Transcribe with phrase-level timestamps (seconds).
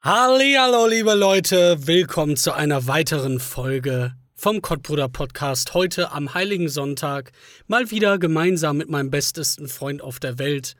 [0.00, 5.74] Hallo, liebe Leute, willkommen zu einer weiteren Folge vom Kottbruder Podcast.
[5.74, 7.32] Heute am Heiligen Sonntag
[7.66, 10.76] mal wieder gemeinsam mit meinem bestesten Freund auf der Welt,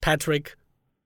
[0.00, 0.56] Patrick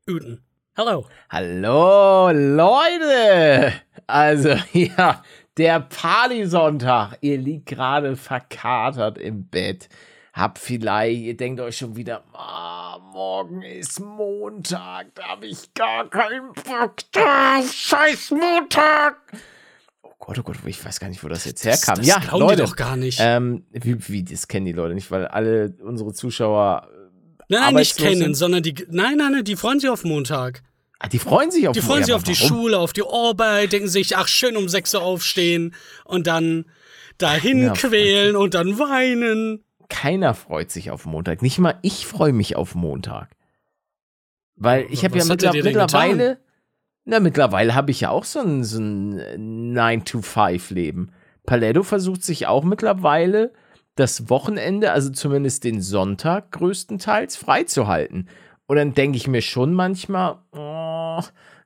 [0.06, 0.44] Uten.
[0.76, 1.06] Hallo.
[1.30, 3.72] Hallo, Leute!
[4.06, 5.24] Also, ja,
[5.56, 7.16] der Partysonntag.
[7.22, 9.88] Ihr liegt gerade verkatert im Bett.
[10.38, 16.08] Habt vielleicht, ihr denkt euch schon wieder, ah, morgen ist Montag, da habe ich gar
[16.08, 17.72] keinen Bock drauf.
[17.72, 19.16] Scheiß Montag!
[20.00, 21.96] Oh Gott, oh Gott, ich weiß gar nicht, wo das jetzt herkam.
[21.96, 23.18] Das ja, glauben Leute, die doch gar nicht.
[23.20, 26.86] Ähm, wie, wie, das kennen die Leute nicht, weil alle unsere Zuschauer.
[26.88, 26.96] äh,
[27.48, 28.34] nein, nein, nicht kennen, sind.
[28.36, 28.74] sondern die.
[28.90, 30.62] Nein, nein, nein, die freuen sich auf Montag.
[31.00, 32.36] Ah, die freuen sich auf Die freuen sich auf die?
[32.36, 36.66] Schule, auf die Arbeit, denken sich, ach, schön um 6 Uhr aufstehen und dann
[37.18, 39.64] dahin Ja, quälen und dann weinen.
[39.88, 41.42] Keiner freut sich auf Montag.
[41.42, 43.30] Nicht mal ich freue mich auf Montag.
[44.56, 46.38] Weil ich habe ja er mittler mittlerweile,
[47.04, 51.12] na, mittlerweile habe ich ja auch so ein, so ein 9-to-5-Leben.
[51.46, 53.52] Paletto versucht sich auch mittlerweile
[53.94, 58.28] das Wochenende, also zumindest den Sonntag größtenteils, freizuhalten.
[58.66, 61.22] Und dann denke ich mir schon manchmal, oh,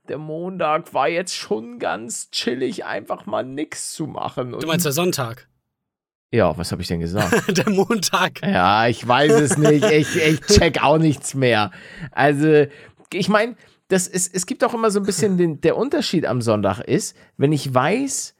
[0.09, 4.51] der Montag war jetzt schon ganz chillig, einfach mal nix zu machen.
[4.53, 5.49] Du Und- meinst der Sonntag,
[6.33, 7.57] ja, was habe ich denn gesagt?
[7.59, 8.41] der Montag.
[8.43, 9.85] Ja, ich weiß es nicht.
[9.85, 11.71] Ich, ich check auch nichts mehr.
[12.11, 12.65] Also,
[13.13, 13.55] ich meine,
[13.89, 17.15] das ist, es gibt auch immer so ein bisschen den, der Unterschied am Sonntag ist,
[17.37, 18.35] wenn ich weiß,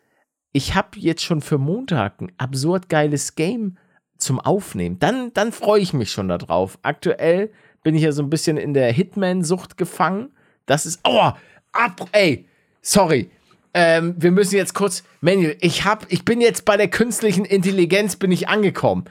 [0.53, 3.77] ich habe jetzt schon für Montag ein absurd geiles Game
[4.17, 6.79] zum Aufnehmen, dann, dann freue ich mich schon darauf.
[6.81, 7.51] Aktuell
[7.83, 10.31] bin ich ja so ein bisschen in der Hitman-Sucht gefangen.
[10.65, 11.33] Das ist, oh,
[11.73, 12.47] ab, ey,
[12.81, 13.31] sorry.
[13.75, 18.17] Ähm, wir müssen jetzt kurz, Manuel, ich hab, ich bin jetzt bei der künstlichen Intelligenz,
[18.17, 19.05] bin ich angekommen.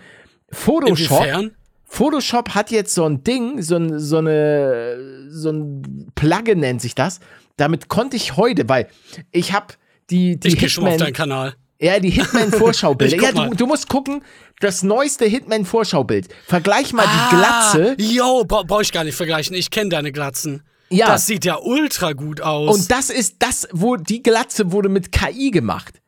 [0.52, 1.52] Photoshop, Inwiefern?
[1.86, 6.96] Photoshop hat jetzt so ein Ding, so, ein, so eine, so ein Plugin nennt sich
[6.96, 7.20] das.
[7.58, 8.88] Damit konnte ich heute, weil
[9.32, 9.74] ich habe
[10.10, 11.54] die, die Ich gehe schon auf Hitman, deinen Kanal.
[11.80, 13.18] ja, die Hitman-Vorschaubilder.
[13.22, 14.24] Ja, du, du musst gucken,
[14.60, 16.28] das neueste Hitman-Vorschaubild.
[16.46, 17.96] Vergleich mal die Glatze.
[18.00, 19.56] Ah, yo, bra brauche ich gar nicht vergleichen.
[19.56, 20.64] Ich kenne deine Glatzen.
[20.92, 21.08] Ja.
[21.08, 22.76] Das sieht ja ultra gut aus.
[22.76, 26.02] Und das ist das, wo die Glatze wurde mit KI gemacht.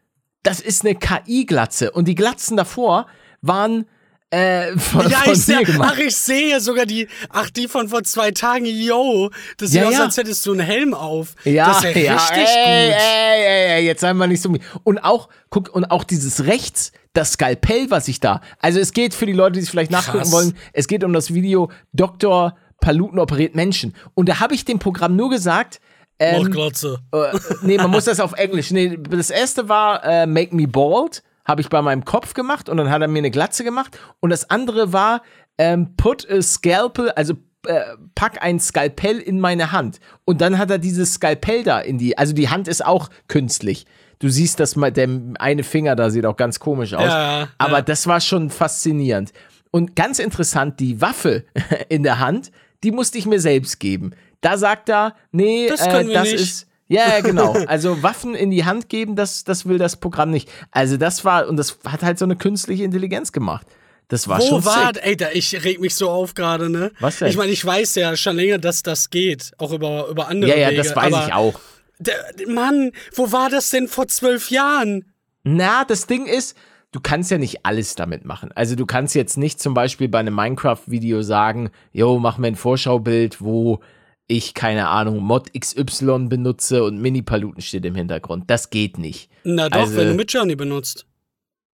[0.44, 1.92] Das ist eine KI-Glatze.
[1.92, 3.08] Und die Glatzen davor
[3.42, 3.86] waren
[4.30, 5.94] äh, von, ja, von ich sehe, gemacht.
[5.94, 9.30] ach, ich sehe sogar die, ach, die von vor zwei Tagen, yo.
[9.58, 10.04] Das sieht Ja, aus, ja.
[10.04, 11.36] als hättest du einen Helm auf.
[11.46, 12.96] Ja, das ist ja, ja, richtig ey, gut.
[13.00, 14.54] Ey, ey, ey, jetzt sei mal nicht so.
[14.84, 18.42] Und auch, guck, und auch dieses rechts, das Skalpell, was ich da.
[18.60, 20.32] Also es geht für die Leute, die es vielleicht nachgucken Krass.
[20.32, 22.58] wollen, es geht um das Video Dr.
[22.84, 23.96] Paluten operiert Menschen.
[24.14, 25.80] Und da habe ich dem Programm nur gesagt,
[26.20, 27.00] ähm, Mordglotze.
[27.14, 28.72] äh, nee, man muss das auf Englisch.
[28.72, 32.78] Nee, das erste war äh, Make Me Bald, habe ich bei meinem Kopf gemacht und
[32.78, 33.98] dann hat er mir eine Glatze gemacht.
[34.20, 35.22] Und das andere war
[35.58, 37.36] ähm, Put a Scalpel, also
[37.66, 37.80] äh,
[38.16, 40.00] pack ein Skalpell in meine Hand.
[40.26, 43.86] Und dann hat er dieses Skalpell da in die, also die Hand ist auch künstlich.
[44.20, 45.08] Du siehst, dass mal der
[45.40, 47.06] eine Finger da sieht auch ganz komisch aus.
[47.06, 47.82] Ja, Aber ja.
[47.82, 49.32] das war schon faszinierend.
[49.72, 51.46] Und ganz interessant, die Waffe
[51.90, 52.52] in der Hand,
[52.84, 54.12] die musste ich mir selbst geben.
[54.42, 56.34] Da sagt er, nee, Das äh, das nicht.
[56.34, 57.54] ist ja, ja, genau.
[57.68, 60.50] Also Waffen in die Hand geben, das, das will das Programm nicht.
[60.72, 63.66] Also das war, und das hat halt so eine künstliche Intelligenz gemacht.
[64.10, 65.00] Das war Wo schon war, sick.
[65.06, 66.92] ey, da, ich reg mich so auf gerade, ne?
[67.00, 67.30] Was denn?
[67.30, 70.58] Ich meine, ich weiß ja schon länger, dass das geht, auch über, über andere Ja,
[70.58, 70.84] ja, Wege.
[70.84, 71.60] das weiß ich auch.
[72.00, 72.16] Der,
[72.48, 75.06] Mann, wo war das denn vor zwölf Jahren?
[75.44, 76.56] Na, das Ding ist,
[76.94, 78.52] du kannst ja nicht alles damit machen.
[78.54, 82.56] Also du kannst jetzt nicht zum Beispiel bei einem Minecraft-Video sagen, yo, mach mir ein
[82.56, 83.82] Vorschaubild, wo
[84.28, 88.46] ich, keine Ahnung, Mod XY benutze und Mini-Paluten steht im Hintergrund.
[88.50, 89.30] Das geht nicht.
[89.44, 91.06] Na doch, Also- wenn du Midjourney benutzt.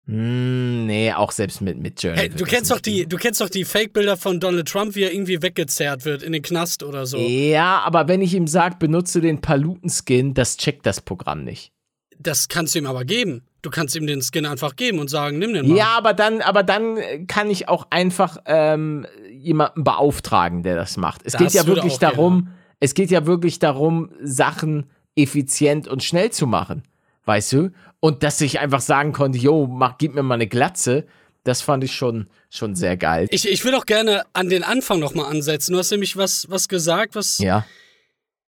[0.08, 2.18] Hm, nee, auch selbst mit, mit Journey.
[2.18, 4.96] Hey, du das kennst doch nicht die, du kennst doch die Fake-Bilder von Donald Trump,
[4.96, 7.18] wie er irgendwie weggezerrt wird in den Knast oder so.
[7.20, 11.72] Ja, aber wenn ich ihm sage, benutze den Paluten-Skin, das checkt das Programm nicht.
[12.18, 13.44] Das kannst du ihm aber geben.
[13.62, 15.78] Du kannst ihm den Skin einfach geben und sagen, nimm den mal.
[15.78, 20.98] Ja, aber dann, aber dann äh, kann ich auch einfach ähm, jemanden beauftragen, der das
[20.98, 21.22] macht.
[21.26, 22.50] Es Das geht ja wirklich auch gehen, darum,
[22.80, 26.84] es geht ja wirklich darum, Sachen effizient und schnell zu machen.
[27.26, 27.72] Weißt du?
[28.00, 31.06] Und dass ich einfach sagen konnte, yo, mach, gib mir mal eine Glatze,
[31.44, 33.28] das fand ich schon, schon sehr geil.
[33.32, 35.74] Ich, ich will auch gerne an den Anfang nochmal ansetzen.
[35.74, 37.66] Du hast nämlich was, was gesagt, was ja.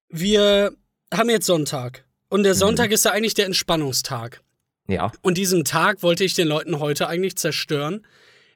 [0.10, 0.72] wir
[1.14, 2.06] haben jetzt Sonntag.
[2.30, 2.44] Und Mhm.
[2.46, 4.42] der Sonntag ist ja eigentlich der Entspannungstag.
[4.88, 5.12] Ja.
[5.22, 8.06] Und diesen Tag wollte ich den Leuten heute eigentlich zerstören,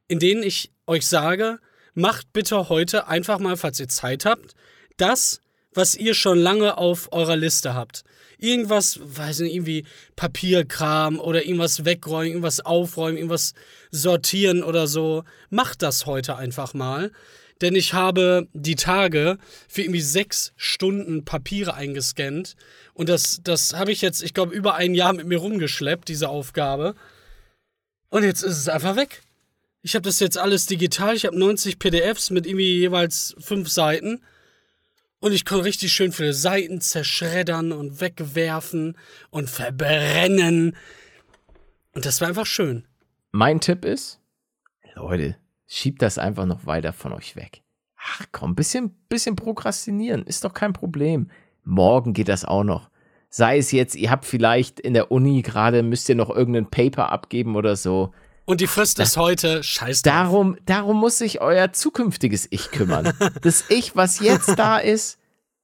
[0.07, 1.59] indem ich euch sage,
[1.93, 4.53] macht bitte heute einfach mal, falls ihr Zeit habt,
[4.97, 5.39] das,
[5.73, 8.03] was ihr schon lange auf eurer Liste habt.
[8.37, 9.85] Irgendwas, weiß nicht, irgendwie
[10.15, 13.53] Papierkram oder irgendwas wegräumen, irgendwas aufräumen, irgendwas
[13.91, 15.23] sortieren oder so.
[15.49, 17.11] Macht das heute einfach mal.
[17.61, 19.37] Denn ich habe die Tage
[19.67, 22.55] für irgendwie sechs Stunden Papiere eingescannt.
[22.93, 26.29] Und das, das habe ich jetzt, ich glaube, über ein Jahr mit mir rumgeschleppt, diese
[26.29, 26.95] Aufgabe.
[28.09, 29.21] Und jetzt ist es einfach weg.
[29.81, 31.15] Ich habe das jetzt alles digital.
[31.15, 34.21] Ich habe 90 PDFs mit irgendwie jeweils fünf Seiten.
[35.19, 38.97] Und ich konnte richtig schön viele Seiten zerschreddern und wegwerfen
[39.29, 40.75] und verbrennen.
[41.93, 42.85] Und das war einfach schön.
[43.31, 44.19] Mein Tipp ist,
[44.95, 45.37] Leute,
[45.75, 47.61] schiebt das einfach noch weiter von euch weg.
[47.97, 51.29] Ach komm, bisschen, bisschen prokrastinieren, ist doch kein Problem.
[51.63, 52.89] Morgen geht das auch noch.
[53.29, 57.11] Sei es jetzt, ihr habt vielleicht in der Uni gerade, müsst ihr noch irgendein Paper
[57.11, 58.13] abgeben oder so.
[58.45, 60.13] Und die Frist ist heute, scheiß drauf.
[60.13, 63.11] Darum, darum muss sich euer zukünftiges Ich kümmern.
[63.41, 65.19] das Ich, was jetzt da ist,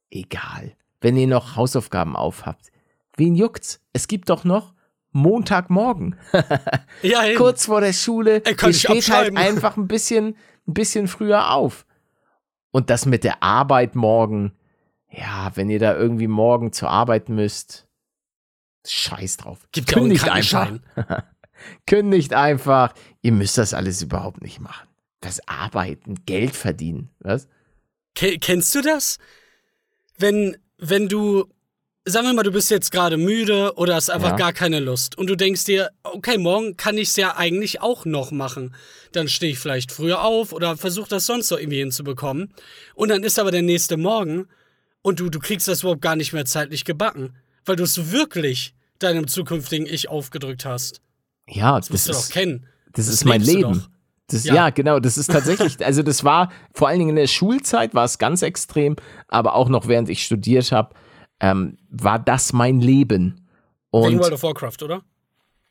[0.10, 0.76] egal.
[1.00, 2.72] Wenn ihr noch Hausaufgaben aufhabt.
[3.16, 3.80] Wen juckt's?
[3.94, 4.74] Es gibt doch noch
[5.12, 6.16] Montagmorgen.
[7.02, 7.38] Ja, eben.
[7.38, 8.44] Kurz vor der Schule.
[8.46, 10.36] Ey, kann ihr ich steht halt einfach ein bisschen,
[10.68, 11.86] ein bisschen früher auf.
[12.72, 14.54] Und das mit der Arbeit morgen.
[15.10, 17.88] Ja, wenn ihr da irgendwie morgen zur Arbeit müsst.
[18.88, 19.68] Scheiß drauf.
[19.72, 20.68] Gibt ja Kündigt einfach.
[20.68, 21.24] Krankenschein.
[21.88, 22.94] Kündigt einfach.
[23.22, 24.88] Ihr müsst das alles überhaupt nicht machen.
[25.20, 27.10] Das Arbeiten, Geld verdienen.
[27.20, 27.48] Was?
[28.16, 29.18] Ke kennst du das?
[30.18, 31.46] Wenn, wenn du,
[32.06, 34.36] sagen wir mal, du bist jetzt gerade müde oder hast einfach Ja.
[34.36, 38.06] gar keine Lust und du denkst dir, okay, morgen kann ich es ja eigentlich auch
[38.06, 38.74] noch machen.
[39.12, 42.54] Dann stehe ich vielleicht früher auf oder versuche das sonst so irgendwie hinzubekommen.
[42.96, 44.48] Und dann ist aber der nächste Morgen
[45.04, 48.74] und du, du kriegst das überhaupt gar nicht mehr zeitlich gebacken, weil du es wirklich
[49.00, 51.02] deinem zukünftigen Ich aufgedrückt hast.
[51.48, 52.68] Ja, Das musst das du doch kennen.
[52.94, 53.86] das das ist mein Leben.
[54.28, 54.56] Das, Ja.
[54.56, 54.70] ja.
[54.70, 58.18] genau, das ist tatsächlich, also das war vor allen Dingen in der Schulzeit war es
[58.18, 58.96] ganz extrem,
[59.28, 60.96] aber auch noch während ich studiert habe,
[61.42, 63.48] ähm, war das mein Leben.
[63.92, 65.02] Wegen Und World of Warcraft, oder?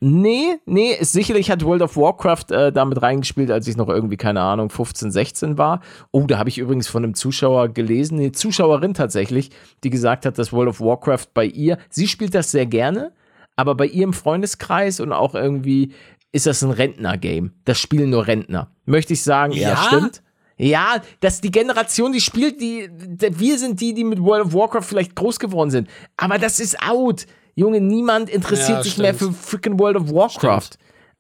[0.02, 4.40] nee, nee, sicherlich hat World of Warcraft äh, damit reingespielt, als ich noch irgendwie, keine
[4.40, 5.80] Ahnung, 15, 16 war.
[6.10, 9.50] Oh, da habe ich übrigens von einem Zuschauer gelesen, eine Zuschauerin tatsächlich,
[9.84, 13.12] die gesagt hat, dass World of Warcraft bei ihr, sie spielt das sehr gerne,
[13.56, 15.92] aber bei ihr im Freundeskreis und auch irgendwie
[16.32, 17.52] ist das ein Rentner-Game.
[17.64, 18.70] Das spielen nur Rentner.
[18.86, 19.76] Möchte ich sagen, ja, Ja?
[19.76, 20.22] stimmt.
[20.60, 24.82] Ja, dass die Generation, die spielt, die, wir sind die, die mit World of Warcraft
[24.82, 25.88] vielleicht groß geworden sind.
[26.18, 27.26] Aber das ist out.
[27.54, 29.36] Junge, niemand interessiert Ja, sich mehr für stimmt.
[29.38, 30.70] freaking World of Warcraft.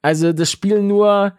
[0.02, 1.32] Also das spielen nur,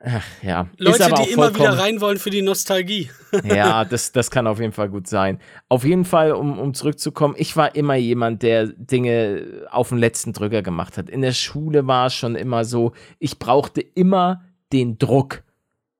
[0.00, 0.68] ach, ja.
[0.78, 3.10] Leute, die immer wieder rein wollen für die Nostalgie.
[3.44, 5.40] ja, das, das kann auf jeden Fall gut sein.
[5.68, 10.32] Auf jeden Fall, um, um zurückzukommen, ich war immer jemand, der Dinge auf den letzten
[10.32, 11.10] Drücker gemacht hat.
[11.10, 15.42] In der Schule war es schon immer so, ich brauchte immer den Druck.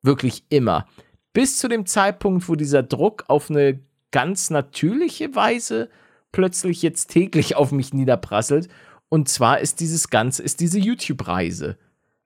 [0.03, 0.87] Wirklich immer.
[1.33, 3.81] Bis zu dem Zeitpunkt, wo dieser Druck auf eine
[4.11, 5.89] ganz natürliche Weise
[6.33, 8.69] plötzlich jetzt täglich auf mich niederprasselt.
[9.09, 11.77] Und zwar ist dieses Ganze, ist diese YouTube-Reise.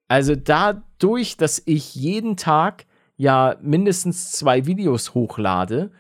[0.06, 2.84] Also dadurch, dass ich jeden Tag
[3.16, 5.90] ja mindestens zwei Videos hochlade,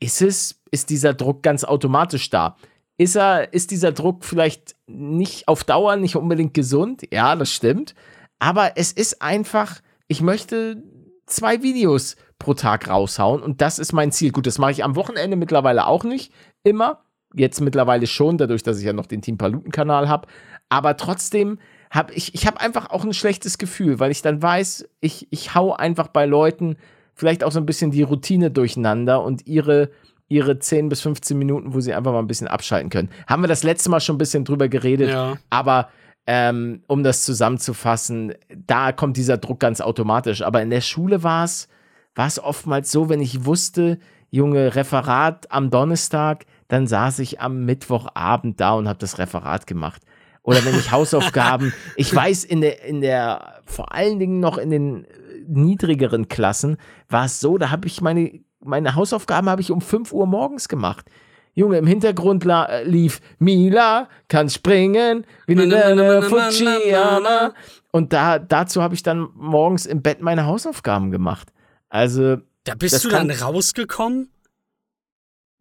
[0.00, 2.56] ist es, ist dieser Druck ganz automatisch da.
[2.96, 7.02] Ist er, ist dieser Druck vielleicht nicht auf Dauer nicht unbedingt gesund?
[7.12, 7.94] Ja, das stimmt.
[8.38, 9.80] Aber es ist einfach,
[10.10, 10.82] ich möchte
[11.26, 14.32] zwei Videos pro Tag raushauen und das ist mein Ziel.
[14.32, 16.32] Gut, das mache ich am Wochenende mittlerweile auch nicht
[16.64, 17.04] immer.
[17.32, 20.26] Jetzt mittlerweile schon, dadurch, dass ich ja noch den Team Paluten-Kanal habe.
[20.68, 21.60] Aber trotzdem
[21.90, 25.54] habe ich, ich habe einfach auch ein schlechtes Gefühl, weil ich dann weiß, ich, ich
[25.54, 26.76] hau einfach bei Leuten
[27.14, 29.90] vielleicht auch so ein bisschen die Routine durcheinander und ihre,
[30.26, 33.10] ihre 10 bis 15 Minuten, wo sie einfach mal ein bisschen abschalten können.
[33.28, 35.36] Haben wir das letzte Mal schon ein bisschen drüber geredet, Ja.
[35.50, 35.88] aber
[36.26, 40.42] ähm, um das zusammenzufassen, da kommt dieser Druck ganz automatisch.
[40.42, 41.68] Aber in der Schule war es
[42.14, 43.98] war es oftmals so, wenn ich wusste,
[44.30, 50.02] Junge, Referat am Donnerstag, dann saß ich am Mittwochabend da und habe das Referat gemacht.
[50.42, 54.70] Oder wenn ich Hausaufgaben, ich weiß, in der, in der, vor allen Dingen noch in
[54.70, 55.08] den äh,
[55.48, 56.76] niedrigeren Klassen
[57.08, 60.68] war es so, da habe ich meine, meine Hausaufgaben habe ich um 5 Uhr morgens
[60.68, 61.06] gemacht.
[61.54, 67.52] Junge, im Hintergrund äh, lief Mila kann springen, wie eine Fujiyama.
[67.90, 71.52] Und da, dazu habe ich dann morgens im Bett meine Hausaufgaben gemacht.
[71.88, 74.30] Also, Da bist du dann rausgekommen?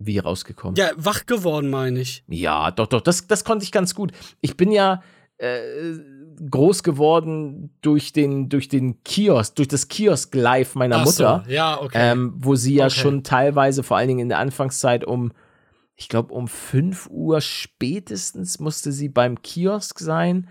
[0.01, 0.75] wie rausgekommen?
[0.75, 2.23] Ja, wach geworden, meine ich.
[2.27, 4.13] Ja, doch, doch, das, das konnte ich ganz gut.
[4.39, 5.03] Ich bin ja
[5.37, 5.93] äh,
[6.49, 11.51] groß geworden durch den, durch den Kiosk, durch das Kiosk Live meiner Ach Mutter, So,
[11.51, 11.97] ja, okay.
[12.11, 12.95] ähm, wo sie ja Okay.
[12.99, 15.33] schon teilweise, vor allen Dingen in der Anfangszeit, um,
[15.99, 20.47] ich glaube, um 5 Uhr spätestens musste sie beim Kiosk sein,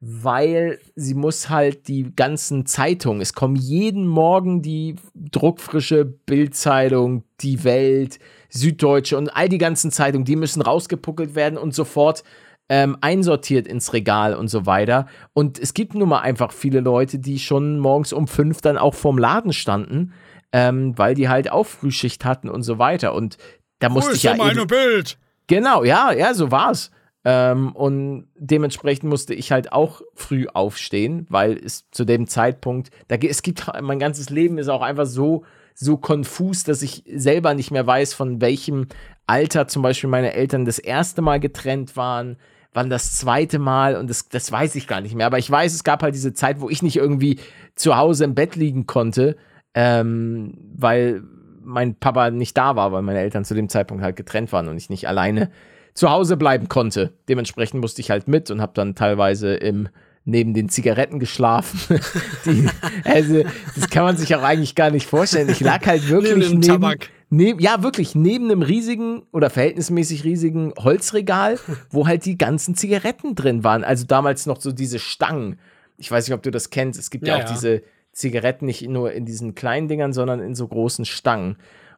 [0.00, 7.64] weil sie muss halt die ganzen Zeitungen, es kommen jeden Morgen die druckfrische Bildzeitung, die
[7.64, 8.18] Welt,
[8.50, 12.22] Süddeutsche und all die ganzen Zeitungen, die müssen rausgepuckelt werden und sofort
[12.68, 15.06] ähm, einsortiert ins Regal und so weiter.
[15.32, 18.94] Und es gibt nun mal einfach viele Leute, die schon morgens um fünf dann auch
[18.94, 20.12] vorm Laden standen.
[20.52, 23.14] ähm, weil die halt auch Frühschicht hatten und so weiter.
[23.14, 23.38] Und
[23.80, 24.32] da musste Wo ich ja.
[24.32, 25.18] ist meine eben, Bild?
[25.48, 26.92] Genau, ja, ja, so war's.
[27.24, 33.16] Ähm, und dementsprechend musste ich halt auch früh aufstehen, weil es zu dem Zeitpunkt, da,
[33.16, 35.44] es gibt, mein ganzes Leben ist auch einfach so,
[35.74, 38.86] so konfus, dass ich selber nicht mehr weiß, von welchem
[39.26, 42.36] Alter zum Beispiel meine Eltern das erste Mal getrennt waren,
[42.72, 45.26] wann das zweite Mal und das, das weiß ich gar nicht mehr.
[45.26, 47.38] Aber ich weiß, es gab halt diese Zeit, wo ich nicht irgendwie
[47.74, 49.36] zu Hause im Bett liegen konnte,
[49.74, 51.22] ähm, weil
[51.62, 54.76] mein Papa nicht da war, weil meine Eltern zu dem Zeitpunkt halt getrennt waren und
[54.76, 55.50] ich nicht alleine
[55.94, 57.12] zu Hause bleiben konnte.
[57.28, 59.88] Dementsprechend musste ich halt mit und habe dann teilweise im
[60.26, 61.98] neben den Zigaretten geschlafen.
[62.44, 62.68] Die,
[63.04, 63.42] also,
[63.74, 65.48] das kann man sich auch eigentlich gar nicht vorstellen.
[65.48, 67.08] Ich lag halt wirklich Neben dem neben, Tabak.
[67.30, 71.58] neben, ja, wirklich neben einem riesigen oder verhältnismäßig riesigen Holzregal,
[71.90, 73.82] wo halt die ganzen Zigaretten drin waren.
[73.82, 75.58] Also damals noch so diese Stangen.
[75.96, 77.00] Ich weiß nicht, ob du das kennst.
[77.00, 77.54] Es gibt ja, Ja, auch ja.
[77.54, 81.56] diese Zigaretten nicht nur in diesen kleinen Dingern, sondern in so großen Stangen.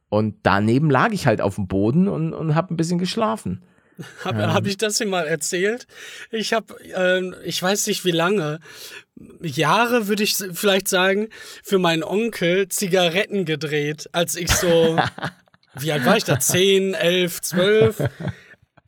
[0.08, 3.62] Und daneben lag ich halt auf dem Boden und, und habe ein bisschen geschlafen.
[4.24, 5.86] Habe hab ich das hier mal erzählt?
[6.30, 8.60] Ich habe, ähm, ich weiß nicht wie lange,
[9.40, 11.28] Jahre würde ich vielleicht sagen,
[11.62, 14.98] für meinen Onkel Zigaretten gedreht, als ich so,
[15.74, 16.38] wie alt war ich da?
[16.38, 18.02] 10, 11, 12.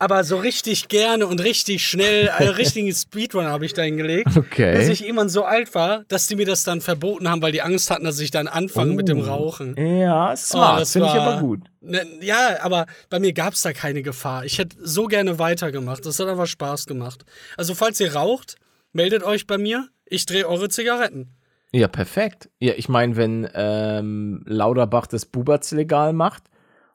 [0.04, 4.36] Aber so richtig gerne und richtig schnell, einen richtigen Speedrun habe ich da hingelegt.
[4.36, 4.76] Okay.
[4.76, 7.62] Bis ich irgendwann so alt war, dass die mir das dann verboten haben, weil die
[7.62, 9.24] Angst hatten, dass ich dann anfange mit dem Oh.
[9.24, 9.74] Rauchen.
[9.78, 10.76] Ja, smart.
[10.76, 11.60] Oh, das Finde ich aber gut.
[11.80, 14.44] Ne, ja, aber bei mir gab es da keine Gefahr.
[14.44, 16.04] Ich hätte so gerne weitergemacht.
[16.04, 17.24] Das hat einfach Spaß gemacht.
[17.56, 18.56] Also, falls ihr raucht,
[18.92, 19.88] meldet euch bei mir.
[20.04, 21.30] Ich drehe eure Zigaretten.
[21.72, 22.50] Ja, perfekt.
[22.60, 26.42] Ja, ich meine, wenn ähm, Lauterbach das Buberts legal macht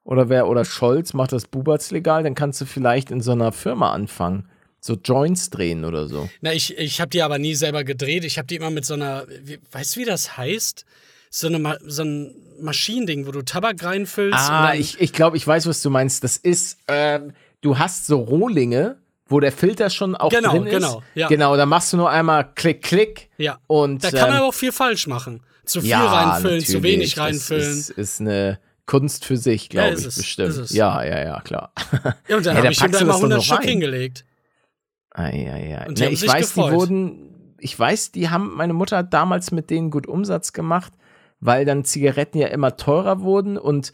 [0.03, 3.51] oder wer oder Scholz macht das Buberts legal, dann kannst du vielleicht in so einer
[3.51, 4.49] Firma anfangen.
[4.81, 6.29] So Joints drehen oder so.
[6.41, 8.23] Na, ich, ich habe die aber nie selber gedreht.
[8.23, 10.85] Ich habe die immer mit so einer, wie, weißt du, wie das heißt?
[11.29, 14.39] So, eine, so ein Maschinending, wo du Tabak reinfüllst.
[14.39, 16.23] Ah, ich, ich glaube, ich weiß, was du meinst.
[16.23, 20.73] Das ist, ähm, du hast so Rohlinge, wo der Filter schon auch Genau, drin ist.
[20.73, 21.27] genau, ja.
[21.27, 23.29] Genau, da machst du nur einmal Klick, Klick.
[23.37, 23.59] Ja.
[23.67, 25.43] Und, Da kann man ähm, aber auch viel falsch machen.
[25.65, 27.61] Zu viel ja, reinfüllen, zu wenig reinfüllen.
[27.63, 30.71] Das ist, ist eine Kunst für sich, glaube Ja, ich, es, bestimmt.
[30.71, 31.71] Ja, ja, ja, klar.
[32.27, 34.25] ja, und dann Ja, habe ich ihm da mal das doch 100 noch Stück hingelegt.
[35.11, 35.85] Eieiei.
[35.87, 36.71] Und die haben ich weiß, gefreut.
[36.71, 40.93] die wurden, ich weiß, die haben, meine Mutter hat damals mit denen gut Umsatz gemacht,
[41.39, 43.91] weil dann Zigaretten ja immer teurer wurden und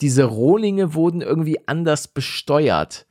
[0.00, 3.06] diese Rohlinge wurden irgendwie anders besteuert.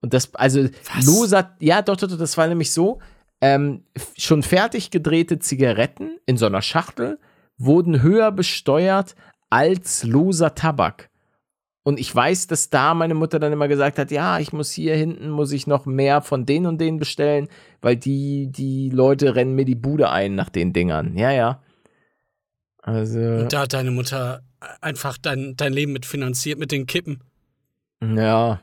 [0.00, 1.06] Und das, also Was?
[1.06, 2.98] loser, ja, doch, doch, doch, das war nämlich so,
[3.40, 3.84] ähm,
[4.18, 7.20] schon fertig gedrehte Zigaretten in so einer Schachtel
[7.56, 9.14] wurden höher besteuert
[9.52, 11.10] als loser Tabak.
[11.82, 14.96] Und ich weiß, dass da meine Mutter dann immer gesagt hat, ja, ich muss hier
[14.96, 17.48] hinten, muss ich noch mehr von den und denen bestellen,
[17.82, 21.18] weil die, die Leute rennen mir die Bude ein nach den Dingern.
[21.18, 21.60] Ja, ja.
[22.78, 24.42] Also, Und da hat deine Mutter
[24.80, 27.22] einfach dein, dein Leben mitfinanziert mit den Kippen.
[28.00, 28.60] ja.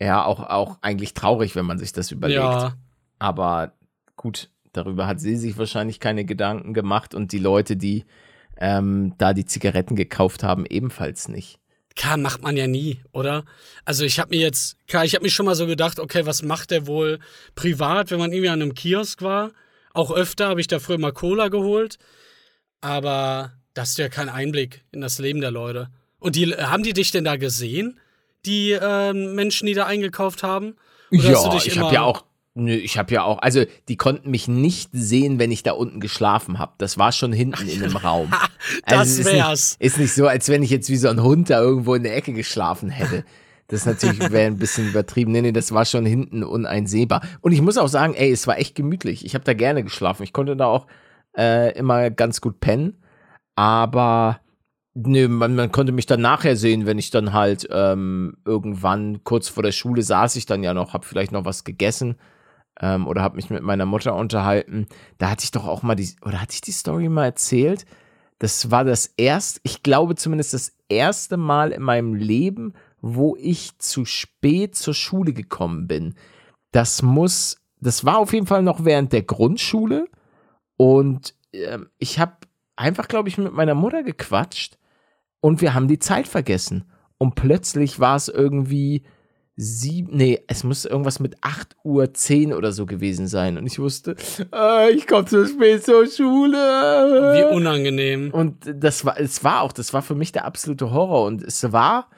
[0.00, 2.40] Ja, auch, auch eigentlich traurig, wenn man sich das überlegt.
[2.40, 2.74] Ja.
[3.20, 3.72] Aber
[4.16, 8.04] gut, darüber hat sie sich wahrscheinlich keine Gedanken gemacht und die Leute, die
[8.62, 11.58] ähm, da die Zigaretten gekauft haben, ebenfalls nicht.
[11.96, 13.44] Klar, macht man ja nie, oder?
[13.84, 16.42] Also ich habe mir jetzt, klar, ich habe mir schon mal so gedacht, okay, was
[16.42, 17.18] macht der wohl
[17.54, 19.50] privat, wenn man irgendwie an einem Kiosk war?
[19.92, 21.98] Auch öfter habe ich da früher mal Cola geholt.
[22.80, 25.88] Aber das ist ja kein Einblick in das Leben der Leute.
[26.18, 27.98] Und die, haben die dich denn da gesehen,
[28.46, 30.76] die ähm, Menschen, die da eingekauft haben?
[31.10, 34.48] Oder ja, ich habe ja auch, nö, ich habe ja auch, also die konnten mich
[34.48, 36.72] nicht sehen, wenn ich da unten geschlafen habe.
[36.78, 38.30] Das war schon hinten in dem Raum.
[38.86, 39.78] das Also ist wär's.
[39.78, 42.02] Nicht, ist nicht so, als wenn ich jetzt wie so ein Hund da irgendwo in
[42.02, 43.24] der Ecke geschlafen hätte.
[43.68, 45.32] Das natürlich wäre ein bisschen übertrieben.
[45.32, 47.22] Nee, nee, das war schon hinten uneinsehbar.
[47.40, 49.24] Und ich muss auch sagen, ey, es war echt gemütlich.
[49.24, 50.22] Ich habe da gerne geschlafen.
[50.22, 50.86] Ich konnte da auch
[51.36, 53.02] äh, immer ganz gut pennen.
[53.54, 54.40] Aber
[54.94, 59.48] nö, man, man konnte mich dann nachher sehen, wenn ich dann halt ähm, irgendwann kurz
[59.48, 62.16] vor der Schule saß ich dann ja noch, habe vielleicht noch was gegessen
[62.80, 64.86] ähm, oder habe mich mit meiner Mutter unterhalten.
[65.18, 67.86] Da hatte ich doch auch mal die, oder hatte ich die Story mal erzählt?
[68.38, 73.78] Das war das erste, ich glaube zumindest das erste Mal in meinem Leben, wo ich
[73.78, 76.14] zu spät zur Schule gekommen bin.
[76.72, 80.06] Das muss, das war auf jeden Fall noch während der Grundschule
[80.76, 82.36] und ähm, ich habe
[82.76, 84.78] einfach, glaube ich, mit meiner Mutter gequatscht
[85.40, 86.84] und wir haben die Zeit vergessen.
[87.18, 89.04] Und plötzlich war es irgendwie
[89.56, 93.58] sieben, nee, es muss irgendwas mit 8 Uhr 10 oder so gewesen sein.
[93.58, 94.16] Und ich wusste,
[94.52, 96.56] äh, ich komme zu spät zur Schule.
[96.56, 98.30] Wie unangenehm.
[98.32, 101.26] Und das war, es war auch, das war für mich der absolute Horror.
[101.26, 102.08] Und es war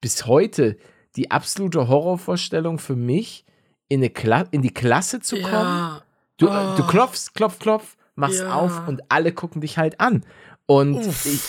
[0.00, 0.76] bis heute
[1.16, 3.44] die absolute Horrorvorstellung für mich,
[3.88, 5.52] in, eine Kla in die Klasse zu kommen.
[5.52, 6.02] Ja.
[6.38, 6.74] Du, Oh.
[6.76, 8.52] du klopfst, klopf, klopf, machst Ja.
[8.54, 10.24] auf und alle gucken dich halt an.
[10.66, 11.24] Und Uff.
[11.26, 11.40] ich,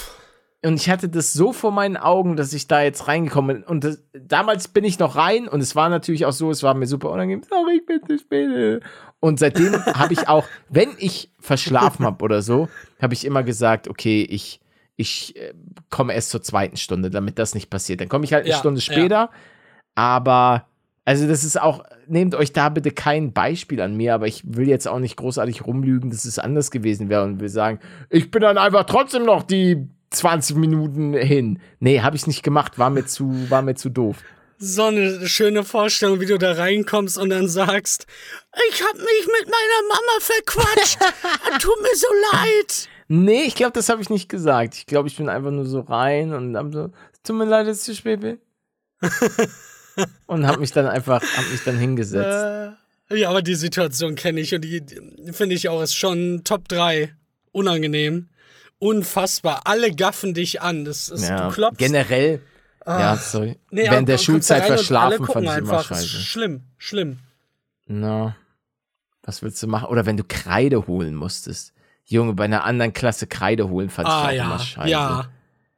[0.67, 3.65] und ich hatte das so vor meinen Augen, dass ich da jetzt reingekommen bin.
[3.65, 6.73] Und das, damals bin ich noch rein und es war natürlich auch so, es war
[6.73, 7.41] mir super unangenehm.
[7.49, 8.83] Sorry, ich bin zu spät.
[9.21, 12.67] Und seitdem habe ich auch, wenn ich verschlafen habe oder so,
[13.01, 14.59] habe ich immer gesagt, okay, ich,
[14.97, 15.53] ich äh,
[15.89, 18.01] komme erst zur zweiten Stunde, damit das nicht passiert.
[18.01, 19.29] Dann komme ich halt eine Ja, Stunde später.
[19.95, 20.65] Aber,
[21.05, 24.67] also das ist auch, nehmt euch da bitte kein Beispiel an mir, aber ich will
[24.67, 28.41] jetzt auch nicht großartig rumlügen, dass es anders gewesen wäre und will sagen, ich bin
[28.41, 31.59] dann einfach trotzdem noch die 20 Minuten hin.
[31.79, 34.17] Nee, habe ich nicht gemacht, war mir zu, war mir zu doof.
[34.59, 38.07] So eine schöne Vorstellung, wie du da reinkommst und dann sagst,
[38.69, 40.99] ich hab mich mit meiner Mama verquatscht.
[41.61, 42.89] Tut mir so leid.
[43.07, 44.75] Nee, ich glaube, das habe ich nicht gesagt.
[44.75, 46.89] Ich glaube, ich bin einfach nur so rein und hab so,
[47.23, 48.39] tut mir leid, dass ich zu spät bin.
[50.25, 52.75] und habe mich dann einfach, hab mich dann hingesetzt.
[53.09, 56.41] Äh, ja, aber die Situation kenne ich und die die finde ich auch ist schon
[56.43, 57.13] Top 3.
[57.53, 58.27] Unangenehm.
[58.79, 59.61] Unfassbar.
[59.65, 60.85] Alle gaffen dich an.
[60.85, 61.77] Das ist, ja, du klopfst.
[61.79, 62.41] generell.
[62.85, 63.57] ja, sorry.
[63.71, 66.05] Nee, aber Während der Schulzeit verschlafen fand ich immer scheiße.
[66.07, 67.17] Schlimm, schlimm.
[67.87, 68.35] Na,
[69.23, 69.87] was willst du machen?
[69.89, 71.73] Oder wenn du Kreide holen musstest.
[72.05, 74.89] Junge, bei einer anderen Klasse Kreide holen fand Ah ich auch immer ja, scheiße.
[74.89, 75.25] ja.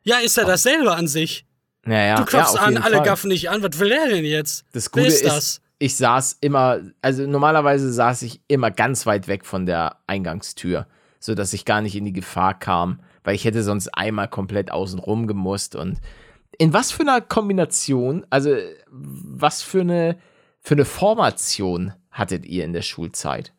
[0.03, 1.46] Ja, ist ja dasselbe an sich.
[1.86, 3.06] ja, ja Du klopfst ja, an, alle Fall.
[3.06, 3.63] gaffen dich an.
[3.63, 4.65] Was will er denn jetzt?
[4.74, 5.62] Das Wer Gute ist ist, das?
[5.79, 10.86] ich saß immer, also normalerweise saß ich immer ganz weit weg von der Eingangstür,
[11.19, 14.99] sodass ich gar nicht in die Gefahr kam, weil ich hätte sonst einmal komplett außen
[14.99, 15.99] rum gemusst und
[16.57, 18.55] in was für einer Kombination, also
[18.89, 20.17] was für eine,
[20.59, 23.53] für eine Formation hattet ihr in der Schulzeit?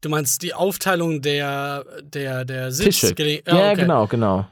[0.00, 3.08] Du meinst die Aufteilung der, der, der Tische.
[3.08, 3.82] Sitzgele Ja, okay.
[3.82, 4.48] genau, genau.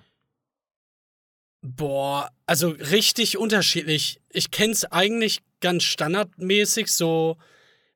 [1.63, 4.21] Boah, also richtig unterschiedlich.
[4.29, 7.37] Ich kenn's eigentlich ganz standardmäßig, so,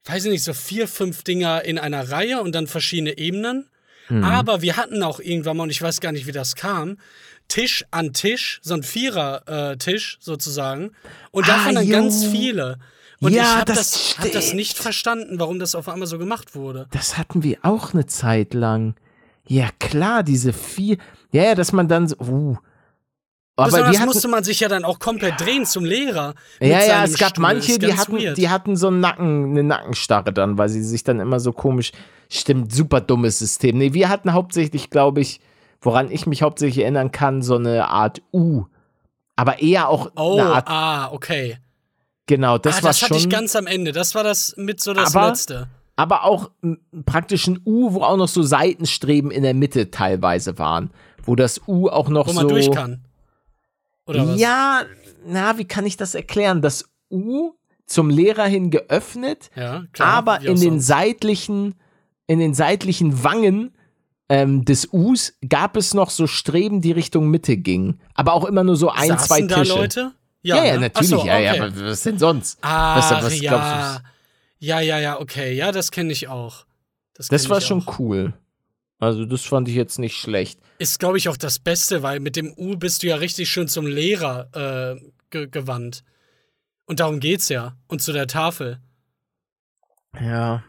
[0.04, 3.68] weiß ich nicht, so vier, fünf Dinger in einer Reihe und dann verschiedene Ebenen.
[4.18, 4.24] Mhm.
[4.24, 6.98] Aber wir hatten auch irgendwann mal, und ich weiß gar nicht, wie das kam,
[7.48, 10.92] Tisch an Tisch, so ein Vierer-Tisch sozusagen.
[11.30, 11.92] Und Ah, davon dann jo.
[11.92, 12.78] ganz viele.
[13.20, 16.18] Und Ja, ich habe das das, hab das nicht verstanden, warum das auf einmal so
[16.18, 16.86] gemacht wurde.
[16.90, 18.94] Das hatten wir auch eine Zeit lang.
[19.46, 20.96] Ja, klar, diese vier.
[21.32, 22.16] Ja, ja, dass man dann so.
[22.20, 22.56] Uh.
[23.56, 26.34] Aber Besonders hatten, musste man sich ja dann auch komplett drehen zum Lehrer.
[26.60, 27.42] Ja, ja, es gab Stuhl.
[27.42, 28.38] manche, die hatten, weird.
[28.38, 31.92] die hatten so einen Nacken, eine Nackenstarre dann, weil sie sich dann immer so komisch.
[32.30, 33.76] Stimmt, super dummes System.
[33.76, 35.40] Nee, wir hatten hauptsächlich, glaube ich,
[35.82, 38.64] woran ich mich hauptsächlich erinnern kann, so eine Art U.
[39.36, 40.68] Aber eher auch Oh, eine Art.
[40.68, 41.58] ah, okay.
[42.26, 43.16] Genau, das ah, war das hatte schon.
[43.18, 43.92] ich ganz am Ende.
[43.92, 45.68] Das war das mit so das Aber- Letzte.
[45.96, 46.50] aber auch
[47.04, 50.90] praktisch ein U, wo auch noch so Seitenstreben in der Mitte teilweise waren.
[51.24, 52.36] Wo das U auch noch Wo so.
[52.36, 53.04] man durch kann.
[54.06, 54.40] Oder was?
[54.40, 54.82] Ja,
[55.26, 56.62] na, wie kann ich das erklären?
[56.62, 57.52] Das U
[57.86, 60.08] zum Lehrer hin geöffnet, Ja, klar.
[60.08, 61.74] aber in den seitlichen,
[62.26, 63.72] in den seitlichen Wangen
[64.28, 68.00] ähm, des Us gab es noch so Streben, die Richtung Mitte gingen.
[68.14, 69.74] Aber auch immer nur so ein, Saßen zwei da Tische.
[69.74, 70.12] Leute?
[70.42, 70.80] Ja, ja, ne?
[70.80, 71.10] natürlich.
[71.10, 71.60] So, ja, ja, okay.
[71.60, 72.58] aber was denn sonst?
[72.62, 74.00] Ach, was, was ja.
[74.58, 75.54] ja, ja, ja, okay.
[75.54, 76.64] Ja, das kenne ich auch.
[77.14, 78.32] Das, Das war schon cool.
[79.02, 80.60] Also, das fand ich jetzt nicht schlecht.
[80.78, 83.66] Ist, glaube ich, auch das Beste, weil mit dem U bist du ja richtig schön
[83.66, 86.04] zum Lehrer äh, ge gewandt.
[86.86, 87.76] Und darum geht's ja.
[87.88, 88.78] Und zu der Tafel.
[90.20, 90.62] Ja.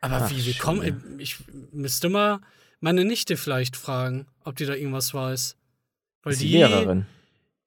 [0.00, 1.18] Aber Ach, wie, wie kommen.
[1.20, 1.36] Ich
[1.70, 2.40] müsste mal
[2.80, 5.56] meine Nichte vielleicht fragen, ob die da irgendwas weiß.
[6.22, 7.06] Weil Ist die die, Lehrerin.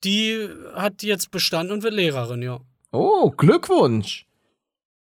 [0.04, 2.60] die hat jetzt bestanden und wird Lehrerin, ja.
[2.91, 4.25] Oh, Glückwunsch.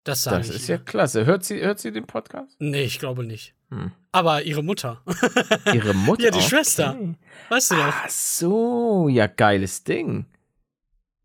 [0.04, 0.56] Das Das ich.
[0.56, 0.76] ist ihr.
[0.76, 1.26] ja klasse.
[1.26, 2.56] Hört sie, hört sie den Podcast?
[2.60, 3.56] Nee, ich glaube nicht.
[3.70, 3.92] Hm.
[4.12, 5.04] Aber ihre Mutter.
[5.74, 6.24] Ihre Mutter.
[6.24, 6.48] Ja, die Okay.
[6.48, 6.98] Schwester.
[7.50, 7.84] Weißt du doch.
[7.86, 10.26] Ach so, ja, geiles Ding.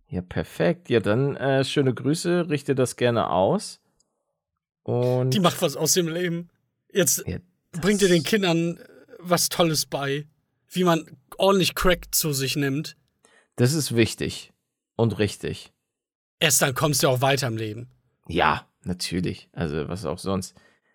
[0.08, 0.90] Ja, perfekt.
[0.90, 3.80] Ja, dann äh, schöne Grüße, richte das gerne aus.
[4.82, 6.50] Und Die macht was aus dem Leben.
[6.92, 7.38] Jetzt Ja,
[7.72, 8.78] bringt ihr den Kindern
[9.18, 10.26] was Tolles bei.
[10.68, 11.06] Wie man
[11.38, 12.96] ordentlich Crack zu sich nimmt.
[13.56, 14.52] das ist wichtig
[14.96, 15.72] und richtig.
[16.40, 17.88] Erst dann kommst du auch weiter im Leben.
[18.28, 19.48] Ja, natürlich.
[19.52, 20.54] Also, was auch sonst.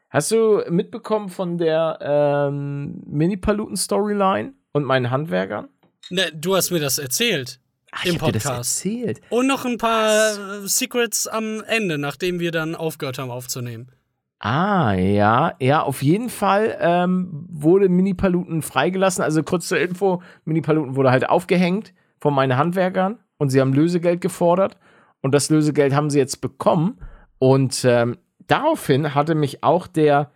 [0.10, 5.68] Hast du mitbekommen von der ähm, Mini-Paluten-Storyline und meinen Handwerkern?
[6.10, 7.60] Ne, du hast mir das erzählt.
[7.92, 8.86] Ach, Im ich hab dir das Podcast.
[8.86, 9.22] erzählt.
[9.30, 13.92] Und noch ein paar äh, Secrets am Ende, nachdem wir dann aufgehört haben aufzunehmen.
[14.40, 19.24] Ah, ja, ja, auf jeden Fall ähm, wurde Mini-Paluten freigelassen.
[19.24, 24.22] Also kurz zur Info, Mini-Paluten wurde halt aufgehängt von meinen Handwerkern und sie haben Lösegeld
[24.22, 24.78] gefordert
[25.22, 27.00] und das Lösegeld haben sie jetzt bekommen
[27.38, 28.18] und ähm,
[28.50, 30.32] daraufhin hatte mich auch der,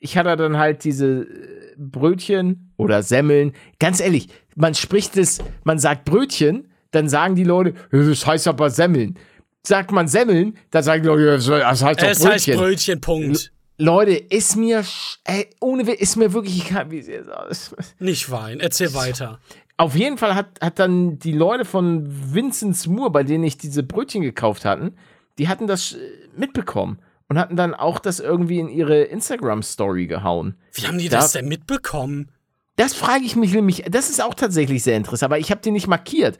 [0.00, 5.78] ich hatte dann halt diese äh, Brötchen oder Semmeln, ganz ehrlich, man spricht es, man
[5.78, 9.18] sagt Brötchen, dann sagen die Leute, das heißt aber Semmeln.
[9.66, 12.32] Sagt man Semmeln, dann sagen die Leute, das heißt doch es Brötchen.
[12.32, 13.52] heißt Brötchen, Punkt.
[13.78, 14.84] Leute, ist mir,
[15.24, 17.74] ey, ohne ist mir wirklich egal, wie es jetzt aus.
[17.98, 19.38] Nicht weinen, erzähl weiter.
[19.76, 23.82] Auf jeden Fall hat, hat dann die Leute von Vincent's Moore, bei denen ich diese
[23.82, 24.94] Brötchen gekauft hatten,
[25.38, 25.98] die hatten das äh,
[26.36, 30.56] mitbekommen und hatten dann auch das irgendwie in ihre Instagram-Story gehauen.
[30.72, 32.30] Wie haben die da, das denn mitbekommen?
[32.76, 35.70] Das frage ich mich nämlich, das ist auch tatsächlich sehr interessant, aber ich habe die
[35.70, 36.38] nicht markiert,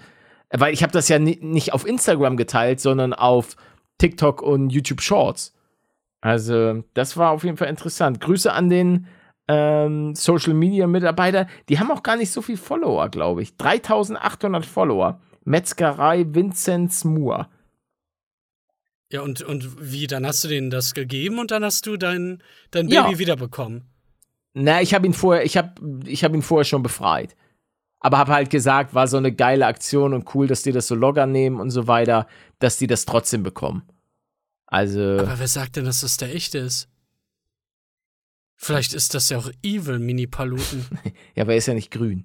[0.50, 3.56] weil ich habe das ja nicht auf Instagram geteilt, sondern auf
[3.98, 5.54] TikTok und YouTube Shorts.
[6.20, 8.20] Also, das war auf jeden Fall interessant.
[8.20, 9.06] Grüße an den
[9.48, 11.46] ähm, Social Media Mitarbeiter.
[11.68, 13.56] Die haben auch gar nicht so viel Follower, glaube ich.
[13.56, 15.20] 3800 Follower.
[15.44, 17.48] Metzgerei Vinzenz Moore.
[19.12, 20.06] Ja, und, und wie?
[20.06, 23.18] Dann hast du denen das gegeben und dann hast du dein, dein Baby ja.
[23.18, 23.84] wiederbekommen.
[24.54, 25.74] Na, ich habe ihn vorher, ich habe
[26.06, 27.36] ich hab ihn vorher schon befreit.
[28.00, 30.94] Aber habe halt gesagt, war so eine geile Aktion und cool, dass die das so
[30.94, 32.26] locker nehmen und so weiter,
[32.58, 33.82] dass die das trotzdem bekommen.
[34.66, 35.00] Also.
[35.00, 36.88] Aber wer sagt denn, dass das der echte ist?
[38.56, 40.86] Vielleicht ist das ja auch Evil Mini Paluten.
[41.34, 42.24] ja, aber er ist ja nicht grün.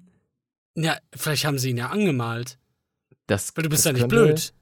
[0.74, 2.58] Ja, vielleicht haben sie ihn ja angemalt.
[3.26, 4.52] Das, Weil du bist ja nicht blöd.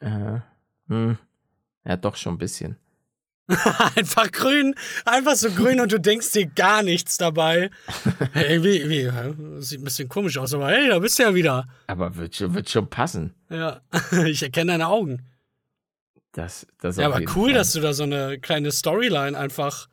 [0.00, 0.40] Äh,
[0.88, 1.18] hm.
[1.84, 2.76] Ja, doch schon ein bisschen.
[3.96, 4.74] einfach grün,
[5.06, 7.70] einfach so grün und du denkst dir gar nichts dabei.
[8.32, 11.66] hey, wie, wie, sieht ein bisschen komisch aus, aber hey, da bist du ja wieder.
[11.86, 13.34] Aber wird schon, wird schon passen.
[13.48, 13.80] Ja,
[14.26, 15.24] ich erkenne deine Augen.
[16.32, 17.54] Das, das ja, aber cool, Fall.
[17.54, 19.88] dass du da so eine kleine Storyline einfach.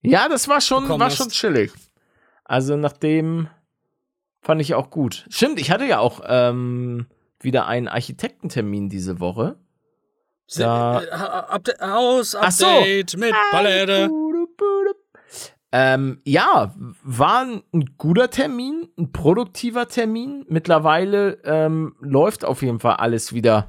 [0.00, 1.72] Ja, das war schon, war schon chillig.
[2.44, 3.48] Also nachdem
[4.40, 5.26] fand ich auch gut.
[5.28, 7.06] Stimmt, ich hatte ja auch ähm,
[7.38, 9.56] wieder einen Architektentermin diese Woche.
[10.56, 13.18] Da, äh, Haus Update so.
[13.18, 14.10] mit Ballade.
[15.74, 17.62] Ähm, ja, war ein
[17.96, 20.44] guter Termin, ein produktiver Termin.
[20.48, 23.68] Mittlerweile ähm, läuft auf jeden Fall alles wieder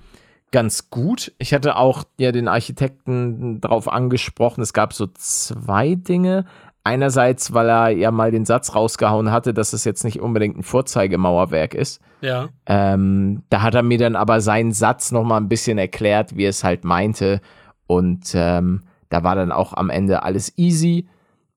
[0.52, 1.34] ganz gut.
[1.40, 4.62] Ich hatte auch ja den Architekten darauf angesprochen.
[4.62, 6.46] Es gab so zwei Dinge.
[6.86, 10.64] Einerseits, weil er ja mal den Satz rausgehauen hatte, dass es jetzt nicht unbedingt ein
[10.64, 12.02] Vorzeigemauerwerk ist.
[12.20, 12.50] Ja.
[12.66, 16.44] Ähm, da hat er mir dann aber seinen Satz noch mal ein bisschen erklärt, wie
[16.44, 17.40] er es halt meinte.
[17.88, 21.08] Und ähm, da war dann auch am Ende alles easy.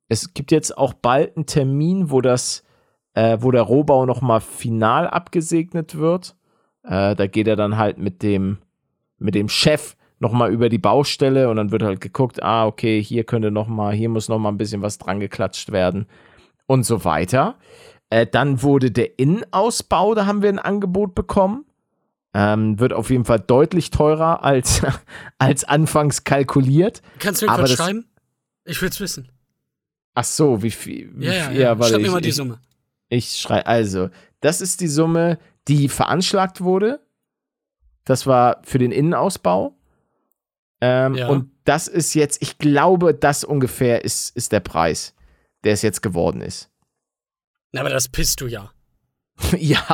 [0.09, 2.63] Es gibt jetzt auch bald einen Termin, wo das,
[3.15, 6.37] äh, wo der Rohbau noch mal final abgesegnet wird.
[6.85, 8.59] Äh, da geht er dann halt mit dem,
[9.19, 13.25] mit dem Chef nochmal über die Baustelle und dann wird halt geguckt, ah, okay, hier
[13.25, 16.07] könnte nochmal, hier muss nochmal ein bisschen was dran geklatscht werden
[16.67, 17.57] und so weiter.
[18.11, 21.65] Äh, dann wurde der Innenausbau, da haben wir ein Angebot bekommen.
[22.35, 24.83] Ähm, wird auf jeden Fall deutlich teurer als,
[25.39, 27.01] als anfangs kalkuliert.
[27.19, 28.07] Kannst du mir kurz schreiben?
[28.65, 29.29] Ich will es wissen.
[30.15, 31.11] Ach so, wie viel?
[31.15, 31.83] Wie ja, ja, viel, ja.
[31.83, 32.61] Schreib mir mal die Summe.
[33.09, 37.01] Ich, ich schreibe, also, das ist die Summe, die veranschlagt wurde.
[38.05, 39.77] Das war für den Innenausbau.
[40.81, 41.29] Ähm, ja.
[41.29, 45.15] Und das ist jetzt, ich glaube, das ungefähr ist, ist der Preis,
[45.65, 46.71] der es jetzt geworden ist.
[47.73, 48.71] Na, aber das pisst du ja.
[49.59, 49.85] ja,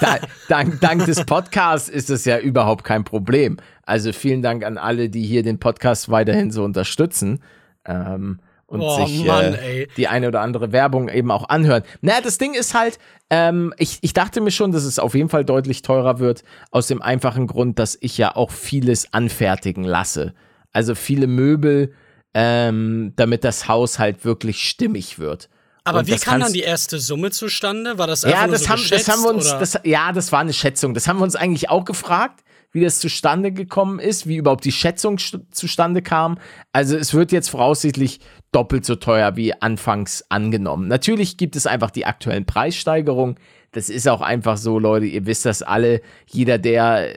[0.00, 0.18] da,
[0.48, 3.56] dank, dank des Podcasts ist es ja überhaupt kein Problem.
[3.82, 7.42] Also vielen Dank an alle, die hier den Podcast weiterhin so unterstützen.
[7.84, 8.38] Ähm,
[8.74, 11.82] und oh, sich Mann, äh, die eine oder andere Werbung eben auch anhören.
[12.00, 12.98] Naja, das Ding ist halt,
[13.30, 16.86] ähm, ich, ich dachte mir schon, dass es auf jeden Fall deutlich teurer wird, aus
[16.86, 20.34] dem einfachen Grund, dass ich ja auch vieles anfertigen lasse.
[20.72, 21.92] Also viele Möbel,
[22.34, 25.48] ähm, damit das Haus halt wirklich stimmig wird.
[25.84, 27.98] Aber und wie kam dann die erste Summe zustande?
[27.98, 30.40] War das einfach ja, das so haben, das haben wir uns, das, ja, das war
[30.40, 30.94] eine Schätzung.
[30.94, 32.40] Das haben wir uns eigentlich auch gefragt
[32.74, 36.38] wie das zustande gekommen ist, wie überhaupt die Schätzung zustande kam.
[36.72, 38.18] Also es wird jetzt voraussichtlich
[38.54, 40.86] doppelt so teuer wie anfangs angenommen.
[40.88, 43.36] Natürlich gibt es einfach die aktuellen Preissteigerungen.
[43.72, 46.00] Das ist auch einfach so, Leute, ihr wisst das alle.
[46.26, 47.08] Jeder, der,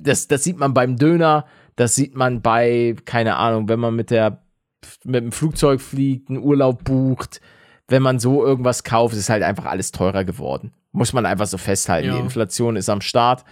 [0.00, 4.10] das, das sieht man beim Döner, das sieht man bei, keine Ahnung, wenn man mit
[4.10, 4.42] der,
[5.02, 7.40] mit dem Flugzeug fliegt, einen Urlaub bucht,
[7.88, 10.72] wenn man so irgendwas kauft, ist halt einfach alles teurer geworden.
[10.92, 12.08] Muss man einfach so festhalten.
[12.08, 12.14] Ja.
[12.14, 13.44] Die Inflation ist am Start.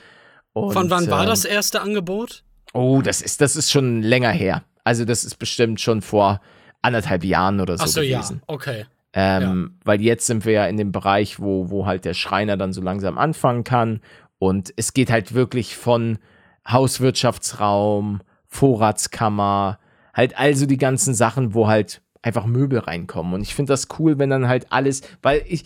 [0.53, 2.45] Und, Von wann war ähm, das erste Angebot?
[2.73, 4.63] Oh, das ist, das ist schon länger her.
[4.85, 6.41] Also, das ist bestimmt schon vor
[6.83, 8.42] anderthalb Jahren oder so, so gewesen.
[8.49, 8.85] Ja, okay.
[9.14, 9.81] Ähm, ja.
[9.85, 12.81] Weil jetzt sind wir ja in dem Bereich, wo, wo halt der Schreiner dann so
[12.81, 14.01] langsam anfangen kann.
[14.38, 16.18] Und es geht halt wirklich von
[16.68, 19.79] Hauswirtschaftsraum, Vorratskammer,
[20.14, 23.35] halt also die ganzen Sachen, wo halt einfach Möbel reinkommen.
[23.35, 25.64] Und ich finde das cool, wenn dann halt alles, weil ich,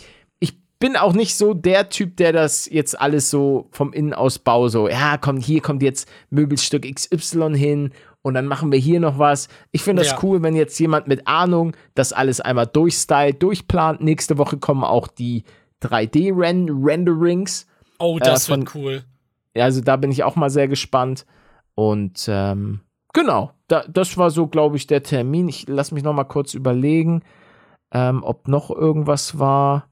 [0.78, 5.16] bin auch nicht so der Typ, der das jetzt alles so vom Innenausbau so, ja,
[5.16, 7.90] komm, hier kommt jetzt Möbelstück XY hin
[8.26, 9.46] und dann machen wir hier noch was.
[9.70, 10.18] Ich finde das ja.
[10.20, 14.00] cool, wenn jetzt jemand mit Ahnung das alles einmal durchstylt, durchplant.
[14.00, 15.44] Nächste Woche kommen auch die
[15.80, 17.68] 3D-Renderings.
[18.00, 19.04] Oh, das äh, von, wird cool.
[19.54, 21.24] Also da bin ich auch mal sehr gespannt.
[21.76, 22.80] Und ähm,
[23.12, 23.52] genau.
[23.68, 25.46] Da, das war so, glaube ich, der Termin.
[25.46, 27.22] Ich lass mich noch mal kurz überlegen,
[27.92, 29.86] ähm, ob noch irgendwas war.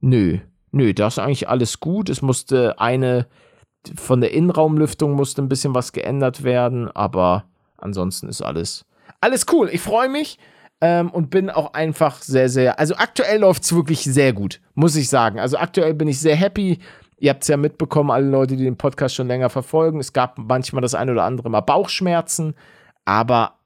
[0.00, 0.38] Nö,
[0.70, 2.08] nö, da ist eigentlich alles gut.
[2.08, 3.26] Es musste eine
[3.96, 7.49] von der Innenraumlüftung musste ein bisschen was geändert werden, aber
[7.80, 8.84] ansonsten ist alles
[9.20, 9.68] alles cool.
[9.72, 10.38] Ich freue mich
[10.80, 12.78] ähm, und bin auch einfach sehr, sehr.
[12.78, 15.38] Also aktuell läuft es wirklich sehr gut, muss ich sagen.
[15.38, 16.78] Also aktuell bin ich sehr happy.
[17.18, 20.00] Ihr habt es ja mitbekommen, alle Leute, die den Podcast schon länger verfolgen.
[20.00, 22.54] Es gab manchmal das eine oder andere Mal Bauchschmerzen,
[23.04, 23.58] aber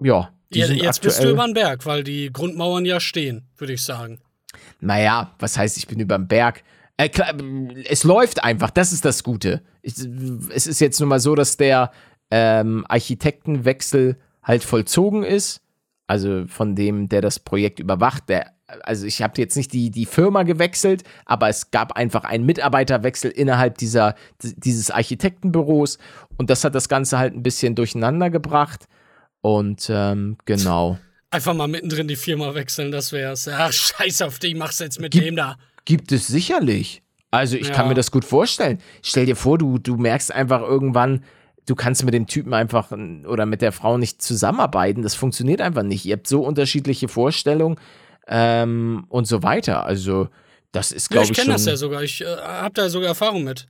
[0.00, 0.30] ja.
[0.52, 4.20] ja jetzt bist du über den Berg, weil die Grundmauern ja stehen, würde ich sagen.
[4.80, 6.62] Naja, was heißt, ich bin über den Berg?
[6.96, 7.34] Äh, klar,
[7.88, 9.62] es läuft einfach, das ist das Gute.
[9.82, 9.94] Ich,
[10.54, 11.90] es ist jetzt nun mal so, dass der
[12.30, 15.60] ähm, Architektenwechsel halt vollzogen ist.
[16.06, 20.06] Also von dem, der das Projekt überwacht, der, also ich habe jetzt nicht die, die
[20.06, 25.98] Firma gewechselt, aber es gab einfach einen Mitarbeiterwechsel innerhalb dieser, dieses Architektenbüros
[26.36, 28.86] und das hat das Ganze halt ein bisschen durcheinander gebracht.
[29.40, 30.98] Und ähm, genau.
[31.30, 33.48] Einfach mal mittendrin die Firma wechseln, das wär's.
[33.48, 35.56] Ach, scheiß auf dich, mach's jetzt mit Gibt, dem da.
[35.84, 37.02] Gibt es sicherlich.
[37.32, 37.74] Also ich ja.
[37.74, 38.78] kann mir das gut vorstellen.
[39.02, 41.24] Stell dir vor, du, du merkst einfach irgendwann,
[41.66, 45.02] du kannst mit dem Typen einfach oder mit der Frau nicht zusammenarbeiten.
[45.02, 46.04] Das funktioniert einfach nicht.
[46.06, 47.76] Ihr habt so unterschiedliche Vorstellungen
[48.26, 49.84] ähm, und so weiter.
[49.84, 50.28] Also,
[50.72, 51.38] das ist, glaube ja, ich.
[51.38, 52.02] Ich kenne das ja sogar.
[52.02, 53.66] Ich äh, habe da sogar Erfahrung mit.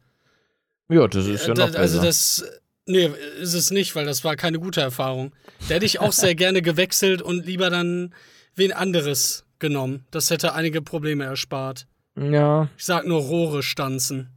[0.88, 2.44] Ja, das ist ja noch da, Also, das.
[2.88, 5.32] Nee, ist es nicht, weil das war keine gute Erfahrung.
[5.68, 8.14] Der hätte ich auch sehr gerne gewechselt und lieber dann
[8.54, 10.04] wen anderes genommen.
[10.12, 11.88] Das hätte einige Probleme erspart.
[12.14, 12.68] Ja.
[12.78, 14.35] Ich sag nur Rohre stanzen.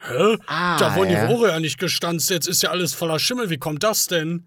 [0.00, 0.38] Hä?
[0.46, 1.26] Ah, da wurden ja.
[1.26, 3.50] die Rohre ja nicht gestanzt, jetzt ist ja alles voller Schimmel.
[3.50, 4.46] Wie kommt das denn?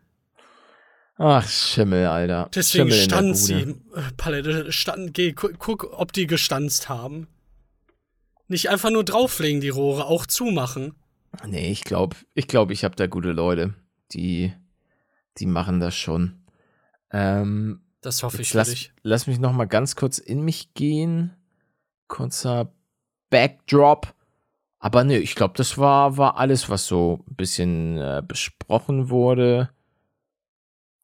[1.17, 2.49] Ach, Schimmel, Alter.
[2.55, 3.61] Deswegen Schimmel stand sie.
[3.61, 3.75] Äh,
[4.17, 7.27] Palette, stand, geh, guck, ob die gestanzt haben.
[8.47, 10.95] Nicht einfach nur drauflegen, die Rohre, auch zumachen.
[11.45, 13.73] Nee, ich glaube, ich glaube, ich habe da gute Leute,
[14.13, 14.53] die,
[15.37, 16.43] die machen das schon.
[17.11, 18.91] Ähm, das hoffe ich für lass, dich.
[19.03, 21.35] Lass mich noch mal ganz kurz in mich gehen.
[22.07, 22.73] Kurzer
[23.29, 24.13] Backdrop.
[24.83, 29.69] Aber nö, ich glaube, das war, war alles, was so ein bisschen äh, besprochen wurde.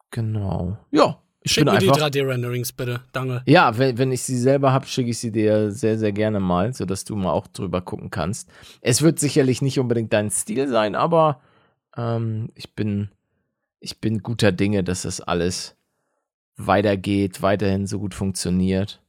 [0.10, 0.78] Genau.
[0.90, 1.22] Ja.
[1.44, 3.44] Ich Schick mir einfach, die 3D-Renderings bitte, danke.
[3.46, 6.74] Ja, wenn, wenn ich sie selber habe, schicke ich sie dir sehr, sehr gerne mal,
[6.74, 8.50] sodass du mal auch drüber gucken kannst.
[8.82, 11.40] Es wird sicherlich nicht unbedingt dein Stil sein, aber
[11.96, 13.12] ähm, ich bin,
[13.80, 15.78] ich bin guter Dinge, dass das alles
[16.58, 19.02] weitergeht, weiterhin so gut funktioniert.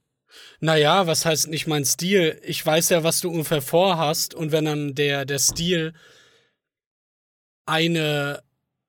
[0.61, 2.41] Naja, was heißt nicht mein Stil?
[2.45, 5.95] Ich weiß ja, was du ungefähr vorhast und wenn dann der, der Stil
[7.67, 8.43] eine,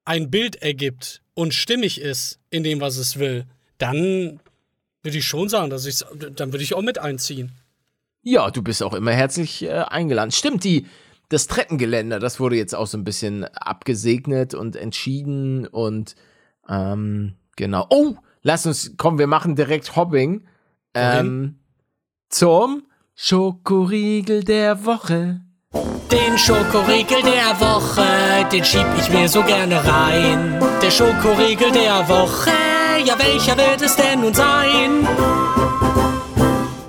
[0.05, 3.45] ein Bild ergibt und stimmig ist in dem, was es will,
[3.77, 4.39] dann
[5.03, 5.99] würde ich schon sagen, dass ich
[6.35, 7.51] dann würde ich auch mit einziehen.
[8.21, 10.31] Ja, du bist auch immer herzlich äh, eingeladen.
[10.31, 10.85] Stimmt, die,
[11.29, 16.15] das Treppengeländer, das wurde jetzt auch so ein bisschen abgesegnet und entschieden und
[16.67, 17.87] ähm, genau.
[17.89, 20.45] Oh, lass uns, komm, wir machen direkt Hobbing.
[21.01, 21.59] Ähm,
[22.29, 22.83] zum
[23.15, 25.41] Schokoriegel der Woche.
[26.11, 30.59] Den Schokoriegel der Woche, den schieb ich mir so gerne rein.
[30.81, 32.51] Der Schokoriegel der Woche,
[33.05, 35.05] ja welcher wird es denn nun sein?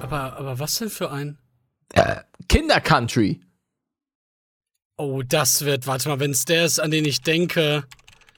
[0.01, 1.39] Aber, aber was denn für ein?
[1.93, 2.17] Äh,
[2.49, 3.41] Kindercountry.
[4.97, 7.85] Oh, das wird, warte mal, wenn es der ist, an den ich denke,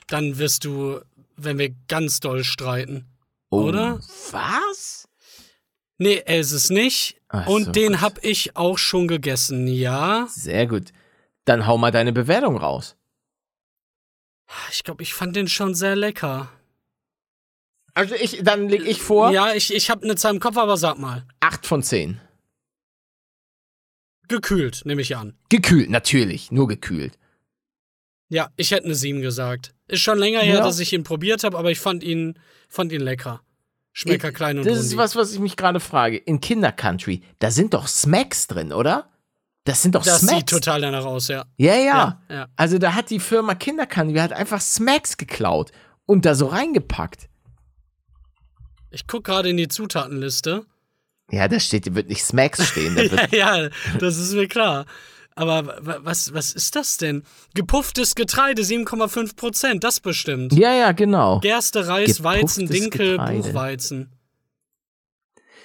[0.08, 1.00] dann wirst du,
[1.36, 3.06] wenn wir ganz doll streiten.
[3.50, 4.00] Oh, oder?
[4.30, 5.08] Was?
[6.02, 7.16] Nee, er ist es nicht.
[7.28, 10.26] Ach und so, den habe ich auch schon gegessen, ja.
[10.28, 10.92] Sehr gut.
[11.44, 12.96] Dann hau mal deine Bewertung raus.
[14.72, 16.50] Ich glaube, ich fand den schon sehr lecker.
[17.94, 19.30] Also ich, dann leg ich vor.
[19.30, 21.24] Ja, ich, ich habe eine Zahl im Kopf, aber sag mal.
[21.38, 22.20] Acht von zehn.
[24.26, 25.38] Gekühlt, nehme ich an.
[25.50, 26.50] Gekühlt, natürlich.
[26.50, 27.16] Nur gekühlt.
[28.28, 29.72] Ja, ich hätte eine sieben gesagt.
[29.86, 30.54] Ist schon länger ja.
[30.54, 33.40] her, dass ich ihn probiert habe, aber ich fand ihn, fand ihn lecker.
[33.92, 36.16] Schmecker in, klein und Das ist was, was ich mich gerade frage.
[36.16, 39.10] In Kindercountry, da sind doch Smacks drin, oder?
[39.64, 40.32] Das sind doch das Smacks.
[40.32, 41.44] Das sieht total danach aus, ja.
[41.56, 42.22] Ja, ja.
[42.28, 42.48] ja, ja.
[42.56, 45.70] Also da hat die Firma Kindercountry hat einfach Smacks geklaut
[46.06, 47.28] und da so reingepackt.
[48.90, 50.66] Ich guck gerade in die Zutatenliste.
[51.30, 52.96] Ja, da steht, wird nicht Smacks stehen.
[53.30, 54.84] ja, ja, das ist mir klar.
[55.34, 57.22] Aber was, was ist das denn?
[57.54, 60.52] Gepufftes Getreide, 7,5 Prozent, das bestimmt.
[60.52, 61.40] Ja, ja, genau.
[61.40, 63.42] Gerste, Reis, Gepufftes Weizen, Dinkel, Getreide.
[63.42, 64.12] Buchweizen.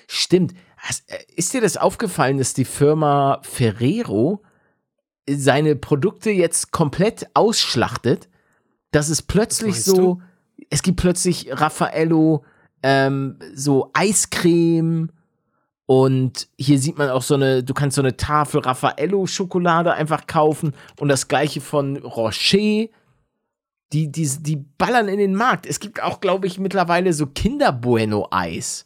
[0.08, 0.54] Stimmt.
[1.08, 4.42] Äh, ist dir das aufgefallen, dass die Firma Ferrero
[5.30, 8.30] seine Produkte jetzt komplett ausschlachtet?
[8.92, 10.22] Dass es plötzlich so, du?
[10.70, 12.46] es gibt plötzlich Raffaello,
[12.84, 15.12] ähm, so Eiscreme
[15.88, 20.28] und hier sieht man auch so eine, du kannst so eine Tafel Raffaello Schokolade einfach
[20.28, 22.90] kaufen und das gleiche von Rocher.
[23.94, 25.66] Die, die, die ballern in den Markt.
[25.66, 28.86] Es gibt auch, glaube ich, mittlerweile so Kinder-Bueno-Eis.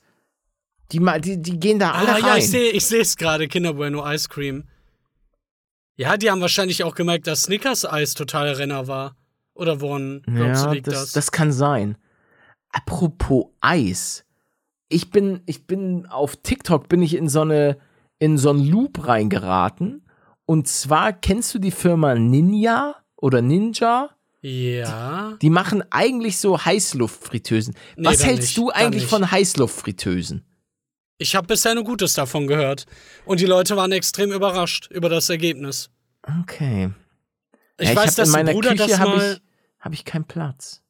[0.92, 2.24] Die, die, die gehen da alle Ah, rein.
[2.24, 4.66] ja, ich sehe ich sehe es gerade, Kinder Bueno Ice Cream.
[5.96, 9.16] Ja, die haben wahrscheinlich auch gemerkt, dass Snickers Eis total Renner war.
[9.56, 11.12] Oder woran glaubst ja, du liegt das, das?
[11.14, 11.98] das kann sein.
[12.70, 14.24] Apropos Eis.
[14.92, 17.78] Ich bin, ich bin auf TikTok bin ich in so eine,
[18.20, 20.06] in so einen Loop reingeraten.
[20.46, 24.10] Und zwar kennst du die Firma Ninja oder Ninja?
[24.42, 25.38] Ja.
[25.42, 27.76] Die machen eigentlich so Heißluftfritteusen.
[27.96, 30.46] Nee, Was hältst nicht, du eigentlich von Heißluftfritteusen?
[31.20, 32.86] Ich habe bisher nur Gutes davon gehört.
[33.26, 35.92] Und die Leute waren extrem überrascht über das Ergebnis.
[36.42, 36.90] Okay.
[37.80, 39.34] Ich ja, weiß, dass in meiner Bruder Küche das habe mal.
[39.34, 39.42] ich,
[39.80, 40.82] hab ich keinen Platz.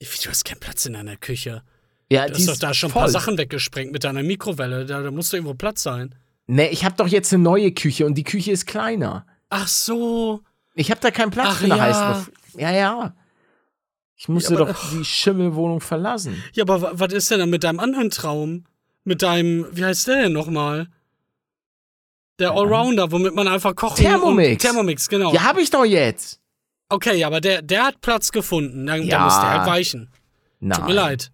[0.00, 1.62] Wie, Du hast keinen Platz in deiner Küche.
[2.10, 3.02] Ja, Du hast doch da schon ein voll.
[3.02, 4.86] paar Sachen weggesprengt mit deiner Mikrowelle.
[4.86, 6.14] Da, da muss doch irgendwo Platz sein.
[6.46, 9.26] Nee, ich habe doch jetzt eine neue Küche und die Küche ist kleiner.
[9.48, 10.42] Ach so.
[10.74, 11.82] Ich habe da keinen Platz Ach für eine ja.
[11.82, 12.32] Heißluft.
[12.56, 13.14] Ja, ja.
[14.16, 16.42] Ich musste Ja, aber- doch die Schimmelwohnung verlassen.
[16.52, 18.64] Ja, aber wa- was ist denn dann mit deinem anderen Traum?
[19.04, 20.88] Mit deinem, wie heißt der denn nochmal?
[22.38, 24.62] Der Allrounder, womit man einfach kochen Thermomix.
[24.62, 25.32] Thermomix, genau.
[25.32, 26.38] Ja, habe ich doch jetzt.
[26.88, 28.86] Okay, aber der, der hat Platz gefunden.
[28.86, 29.16] Dann, Ja.
[29.16, 30.10] dann muss der halt weichen.
[30.60, 30.78] Nein.
[30.78, 31.32] Tut mir leid.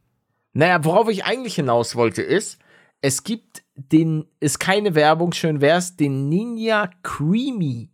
[0.53, 2.59] Naja, worauf ich eigentlich hinaus wollte, ist,
[3.01, 7.91] es gibt den, ist keine Werbung, schön wär's, den Ninja Creamy.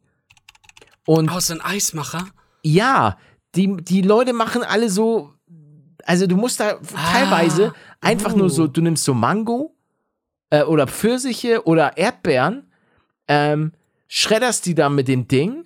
[1.06, 2.26] Und Aus ein Eismacher?
[2.62, 3.18] ja,
[3.54, 5.32] die, die Leute machen alle so,
[6.04, 8.50] also du musst da teilweise einfach nur uh.
[8.50, 9.74] so, du nimmst so Mango
[10.50, 12.70] äh, oder Pfirsiche oder Erdbeeren,
[13.26, 13.72] ähm,
[14.06, 15.64] schredderst die da mit dem Ding,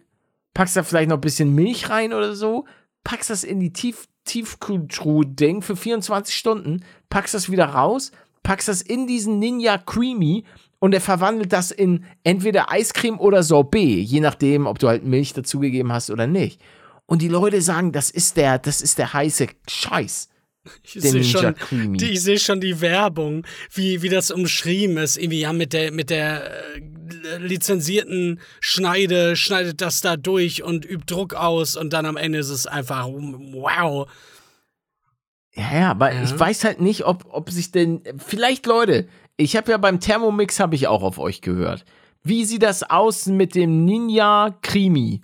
[0.55, 2.67] packst da vielleicht noch ein bisschen Milch rein oder so,
[3.05, 8.83] packst das in die Tief Tiefkühltruhe-Ding für 24 Stunden, packst das wieder raus, packst das
[8.83, 10.45] in diesen Ninja Creamy
[10.79, 15.33] und er verwandelt das in entweder Eiscreme oder Sorbet, je nachdem, ob du halt Milch
[15.33, 16.61] dazugegeben hast oder nicht.
[17.07, 20.29] Und die Leute sagen, das ist der, das ist der heiße Scheiß.
[20.85, 21.55] Ich sehe schon,
[21.97, 25.17] die, sehe schon die Werbung, wie, wie das umschrieben ist.
[25.17, 31.13] Irgendwie, ja, mit der, mit der äh, lizenzierten Schneide schneidet das da durch und übt
[31.13, 34.09] Druck aus und dann am Ende ist es einfach wow.
[35.55, 36.23] Ja, ja, aber Ja.
[36.23, 40.61] ich weiß halt nicht, ob, ob sich denn, vielleicht Leute, ich habe ja beim Thermomix,
[40.61, 41.85] habe ich auch auf euch gehört.
[42.23, 45.23] Wie sieht das aus mit dem Ninja Creamy?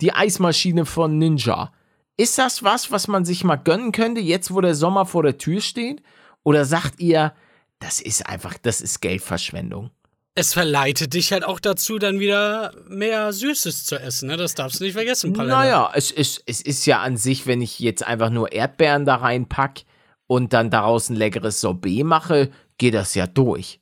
[0.00, 1.72] Die Eismaschine von Ninja.
[2.16, 5.38] Ist das was, was man sich mal gönnen könnte, jetzt wo der Sommer vor der
[5.38, 6.02] Tür steht?
[6.42, 7.34] Oder sagt ihr,
[7.78, 9.90] das ist einfach, das ist Geldverschwendung?
[10.34, 14.28] Es verleitet dich halt auch dazu, dann wieder mehr Süßes zu essen.
[14.28, 14.36] Ne?
[14.36, 15.56] Das darfst du nicht vergessen, Palette.
[15.56, 19.16] Naja, es ist, es ist ja an sich, wenn ich jetzt einfach nur Erdbeeren da
[19.16, 19.84] reinpack
[20.26, 23.80] und dann daraus ein leckeres Sorbet mache, geht das ja durch.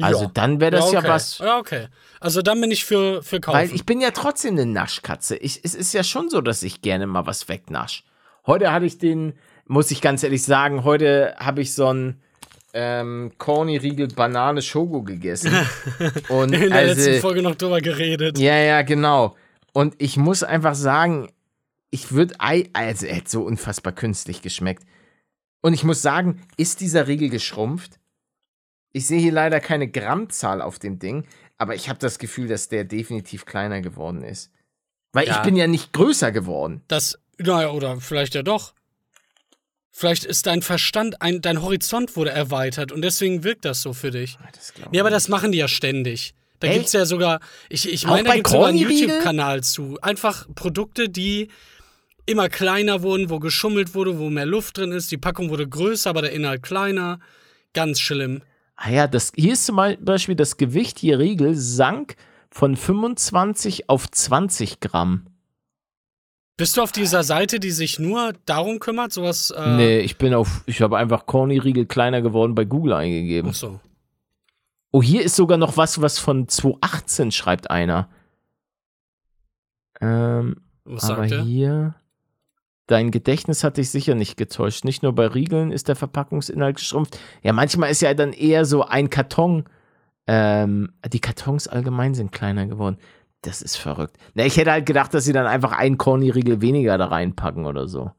[0.00, 0.30] Also Ja.
[0.34, 1.08] dann wäre das ja, okay.
[1.08, 1.38] was.
[1.38, 1.86] Ja, okay.
[2.20, 3.58] Also dann bin ich für, für kaufen.
[3.58, 5.36] Weil ich bin ja trotzdem eine Naschkatze.
[5.36, 8.04] Ich, es ist ja schon so, dass ich gerne mal was wegnasch.
[8.46, 9.34] Heute hatte ich den,
[9.66, 12.20] muss ich ganz ehrlich sagen, heute habe ich so einen
[12.72, 15.54] ähm, Corny-Riegel Banane Shogo gegessen.
[16.28, 18.38] Und in der also, letzten Folge noch drüber geredet.
[18.38, 19.36] Ja, ja, genau.
[19.72, 21.30] Und ich muss einfach sagen,
[21.90, 24.84] ich würde, also er hat so unfassbar künstlich geschmeckt.
[25.60, 28.00] Und ich muss sagen, ist dieser Riegel geschrumpft?
[28.96, 31.26] Ich sehe hier leider keine Grammzahl auf dem Ding,
[31.58, 34.52] aber ich habe das Gefühl, dass der definitiv kleiner geworden ist.
[35.12, 35.36] Weil Ja.
[35.36, 36.82] ich bin ja nicht größer geworden.
[36.86, 38.72] Das, naja, oder vielleicht ja doch.
[39.90, 44.12] Vielleicht ist dein Verstand, ein, dein Horizont wurde erweitert und deswegen wirkt das so für
[44.12, 44.38] dich.
[44.76, 46.34] Glaub Ja, aber das machen die ja ständig.
[46.60, 46.76] Da Echt?
[46.78, 48.78] gibt's ja sogar, ich, ich meine, da bei gibt's sogar einen?
[48.78, 49.98] YouTube-Kanal zu.
[50.02, 51.48] Einfach Produkte, die
[52.26, 55.10] immer kleiner wurden, wo geschummelt wurde, wo mehr Luft drin ist.
[55.10, 57.18] Die Packung wurde größer, aber der Inhalt kleiner.
[57.72, 58.42] Ganz schlimm.
[58.76, 62.16] Ah ja, das, hier ist zum Beispiel das Gewicht hier Riegel sank
[62.50, 65.26] von 25 auf 20 Gramm.
[66.56, 69.50] Bist du auf dieser Seite, die sich nur darum kümmert, sowas?
[69.50, 73.50] Äh, Nee, ich bin auf, ich habe einfach Corny-Riegel kleiner geworden bei Google eingegeben.
[73.50, 73.80] Ach so.
[74.92, 78.08] Oh, hier ist sogar noch was, was von 2018 schreibt einer.
[80.00, 81.42] Ähm, Was aber sagt er?
[81.42, 81.94] hier.
[82.86, 84.84] Dein Gedächtnis hat dich sicher nicht getäuscht.
[84.84, 87.18] Nicht nur bei Riegeln ist der Verpackungsinhalt geschrumpft.
[87.42, 89.64] Ja, manchmal ist ja dann eher so ein Karton.
[90.26, 92.98] Ähm, die Kartons allgemein sind kleiner geworden.
[93.40, 94.16] Das ist verrückt.
[94.34, 97.88] Na, ich hätte halt gedacht, dass sie dann einfach einen Corny-Riegel weniger da reinpacken oder
[97.88, 98.10] so.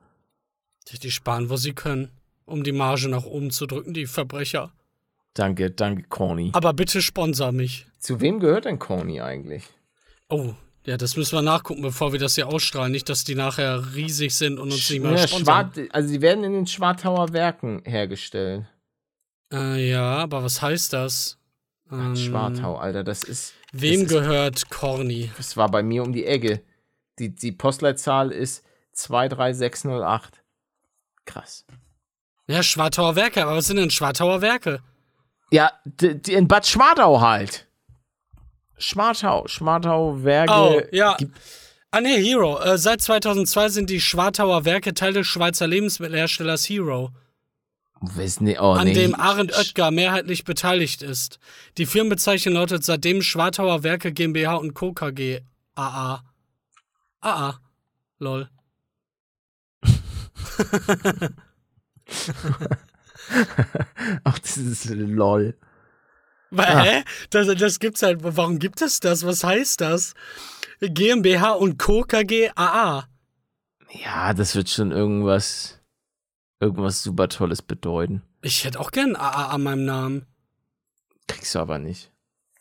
[1.01, 2.09] Die sparen, wo sie können,
[2.45, 4.71] um die Marge nach oben zu drücken, die Verbrecher.
[5.33, 6.51] Danke, danke, Corny.
[6.53, 7.87] Aber bitte sponsor mich.
[7.99, 9.67] Zu wem gehört denn Corny eigentlich?
[10.29, 10.53] Oh,
[10.85, 12.91] ja, das müssen wir nachgucken, bevor wir das hier ausstrahlen.
[12.91, 15.71] Nicht, dass die nachher riesig sind und uns nicht mehr Ja, sponsern.
[15.73, 18.65] Schwart, also sie werden in den Schwartauer Werken hergestellt.
[19.51, 21.37] Äh, ja, aber was heißt das?
[21.91, 23.53] Ähm, Schwartau, Alter, das ist.
[23.71, 25.31] Wem das ist, gehört Corny?
[25.37, 26.61] Das war bei mir um die Ecke.
[27.19, 28.63] Die, die Postleitzahl ist
[28.93, 30.43] 23608.
[31.25, 31.65] Krass.
[32.47, 34.81] Ja, Schwartauer Werke, aber was sind denn Schwartauer Werke?
[35.51, 35.71] Ja,
[36.27, 37.64] in Bad Schwartau halt.
[38.77, 40.53] Schwartau, Schwartau Werke.
[40.53, 41.17] Oh, ja.
[41.91, 42.59] Ah, nee, Hero.
[42.59, 47.11] Äh, seit 2002 sind die Schwartauer Werke Teil des Schweizer Lebensmittelherstellers Hero,
[48.01, 48.93] Weiß nicht, oh, an nee.
[48.93, 51.39] dem Arend Oetker mehrheitlich beteiligt ist.
[51.77, 54.91] Die Firmenbezeichnung lautet seitdem Schwartauer Werke GmbH und Co.
[54.93, 55.39] KG
[55.75, 56.21] AA.
[57.21, 57.59] AA.
[58.19, 58.49] Lol.
[64.23, 65.57] Ach, das ist lol.
[66.51, 66.83] Weil, Ah.
[66.83, 67.03] Hä?
[67.29, 68.19] Das, das gibt's halt.
[68.23, 69.25] Warum gibt es das?
[69.25, 70.13] Was heißt das?
[70.81, 72.03] GmbH und Co.
[72.03, 73.07] KG AA.
[74.03, 75.79] Ja, das wird schon irgendwas,
[76.59, 78.21] irgendwas super Tolles bedeuten.
[78.41, 80.25] Ich hätte auch gern AA an meinem Namen.
[81.27, 82.11] Kriegst du aber nicht.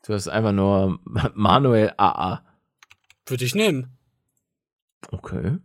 [0.07, 0.99] Du hast einfach nur
[1.35, 2.43] Manuel AA.
[3.27, 3.97] Würde ich nehmen.
[5.11, 5.59] Okay.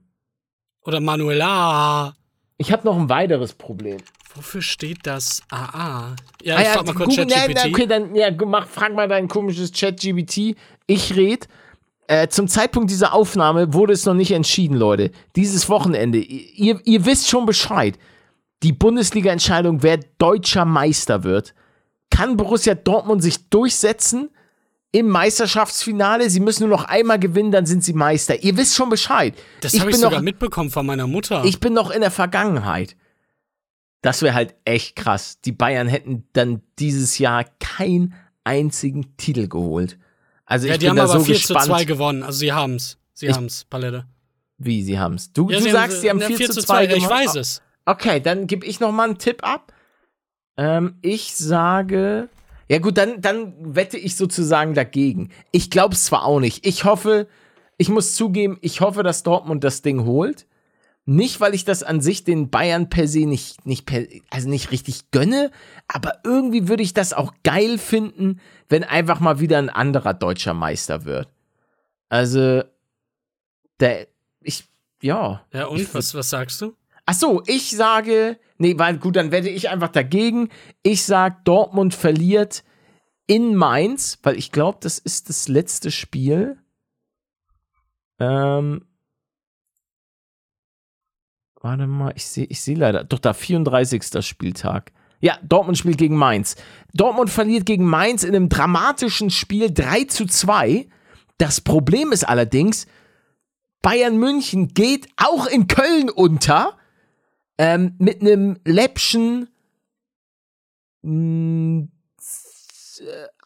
[0.82, 2.16] Oder Manuela.
[2.58, 3.98] Ich habe noch ein weiteres Problem.
[4.36, 6.16] Wofür steht das AA?
[6.44, 7.56] Ja, Ah ich frag mal kurz ChatGPT.
[7.56, 10.56] nein, okay, dann ja, mach, frag mal dein komisches Chat-GBT.
[10.86, 11.48] Ich red.
[12.08, 15.12] Äh, zum Zeitpunkt dieser Aufnahme wurde es noch nicht entschieden, Leute.
[15.36, 16.20] Dieses Wochenende.
[16.20, 17.98] Ihr, ihr wisst schon Bescheid.
[18.62, 21.54] Die Bundesliga-Entscheidung, wer deutscher Meister wird.
[22.12, 24.30] Kann Borussia Dortmund sich durchsetzen
[24.92, 26.30] im Meisterschaftsfinale?
[26.30, 28.44] Sie müssen nur noch einmal gewinnen, dann sind sie Meister.
[28.44, 29.34] Ihr wisst schon Bescheid.
[29.62, 31.44] Das ich habe ich bin sogar noch, mitbekommen von meiner Mutter.
[31.46, 32.96] ich bin noch in der Vergangenheit.
[34.02, 35.42] Das wäre halt echt krass.
[35.42, 39.98] Die Bayern hätten dann dieses Jahr keinen einzigen Titel geholt.
[40.46, 42.24] Also ja, ich die bin haben da aber so 4 gespannt, zu 2 gewonnen.
[42.24, 42.98] Also sie haben's.
[43.14, 44.06] Sie Ich- haben's, Palette.
[44.58, 45.32] wie sie haben's.
[45.34, 47.10] Du, Ja, du sie sagst, die haben ja, 4, zu 2 ja, Ich gewonnen.
[47.26, 47.62] weiß es.
[47.86, 49.74] Okay, dann gebe ich noch mal einen Tipp ab.
[50.58, 52.30] Ähm, ich sage,
[52.68, 55.30] ja gut, dann, dann wette ich sozusagen dagegen.
[55.52, 56.66] Ich glaube es zwar auch nicht.
[56.66, 57.28] Ich hoffe,
[57.78, 60.46] ich muss zugeben, ich hoffe, dass Dortmund das Ding holt.
[61.12, 64.70] Nicht, weil ich das an sich den Bayern per se nicht, nicht per, also nicht
[64.70, 65.50] richtig gönne,
[65.88, 70.54] aber irgendwie würde ich das auch geil finden, wenn einfach mal wieder ein anderer deutscher
[70.54, 71.28] Meister wird.
[72.10, 72.62] Also,
[73.80, 74.06] der,
[74.42, 74.70] ich,
[75.02, 75.44] ja.
[75.52, 75.92] Ja, und?
[75.96, 76.76] Was, was sagst du?
[77.08, 80.50] Ach so, ich sage, nee, weil gut, dann wette ich einfach dagegen.
[80.84, 82.64] Ich sag, Dortmund verliert
[83.26, 86.60] in Mainz, weil ich glaube, das ist das letzte Spiel.
[88.20, 88.86] Ähm,
[91.62, 94.26] warte mal, ich sehe ich sehe leider, doch da 34.
[94.26, 94.92] Spieltag.
[95.22, 96.56] Ja, Dortmund spielt gegen Mainz.
[96.94, 100.88] Dortmund verliert gegen Mainz in einem dramatischen Spiel 3 zu 2.
[101.38, 102.88] Das Problem ist allerdings,
[103.82, 106.78] Bayern München geht auch in Köln unter
[107.58, 109.50] ähm, mit einem läppschen
[111.02, 111.88] mh,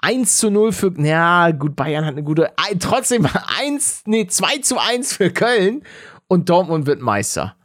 [0.01, 3.28] 1 zu 0 für, ja gut, Bayern hat eine gute, trotzdem
[3.59, 5.84] 1, nee, 2 zu 1 für Köln
[6.28, 7.55] und Dortmund wird Meister.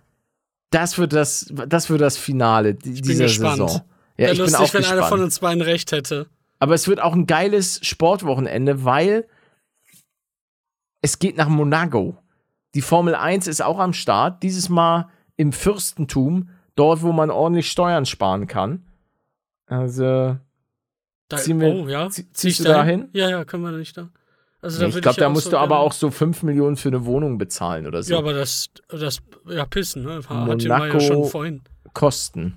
[0.70, 3.56] Das wird das, das wird das Finale bin dieser gespannt.
[3.58, 3.70] Saison.
[3.70, 3.82] Ja,
[4.16, 5.08] Wäre ich bin lustig, auch wenn einer gespannt.
[5.08, 6.26] von uns beiden recht hätte.
[6.58, 9.26] Aber es wird auch ein geiles Sportwochenende, weil
[11.02, 12.16] es geht nach Monaco.
[12.74, 17.70] Die Formel 1 ist auch am Start, dieses Mal im Fürstentum, dort, wo man ordentlich
[17.70, 18.84] Steuern sparen kann.
[19.66, 20.36] Also,
[21.28, 22.06] Da, Ziehen wir- oh, ja.
[22.08, 23.00] zie- Zieh ich ziehst du da hin?
[23.02, 23.10] hin?
[23.12, 24.08] Ja, ja, können wir nicht da.
[24.60, 26.88] Also, ich würd glaube, ja da musst so du aber auch so 5 Millionen für
[26.88, 28.12] eine Wohnung bezahlen oder so.
[28.12, 30.16] Ja, aber das, das, ja, pissen, ne?
[30.28, 31.62] Hat ja Monaco- schon vorhin.
[31.94, 32.56] Kosten.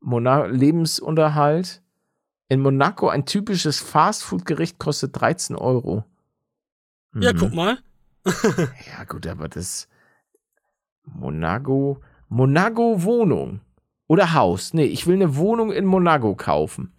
[0.00, 1.82] Mona Lebensunterhalt.
[2.48, 6.04] In Monaco ein typisches Fastfood-Gericht kostet 13 Euro.
[7.14, 7.38] Ja, Mhm.
[7.38, 7.78] guck mal.
[8.98, 9.88] Ja, gut, aber das.
[11.04, 12.00] Monaco.
[12.28, 13.60] Monaco Wohnung.
[14.08, 14.74] Oder Haus.
[14.74, 16.92] Nee, ich will eine Wohnung in Monaco kaufen.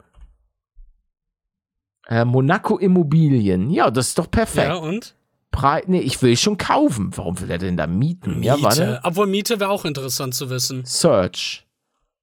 [2.08, 3.70] Äh, Monaco Immobilien.
[3.70, 4.68] Ja, das ist doch perfekt.
[4.70, 5.16] Ja, und?
[5.52, 7.12] Pre nee, ich will schon kaufen.
[7.16, 8.44] Warum will er denn da mieten?
[8.44, 8.82] Ja, warte.
[8.86, 9.00] Miete.
[9.04, 10.84] Obwohl Miete wäre auch interessant zu wissen.
[10.86, 11.66] Search.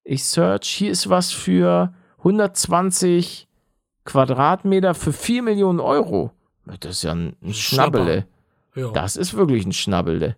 [0.04, 0.66] Ich search.
[0.68, 3.48] Hier ist was für 120
[4.04, 6.30] Quadratmeter für 4 Millionen Euro.
[6.66, 7.52] Das ist ja ein, ein.
[7.54, 8.26] Schnabbele.
[8.74, 8.90] Ja.
[8.90, 10.36] Das ist wirklich ein Schnabbele.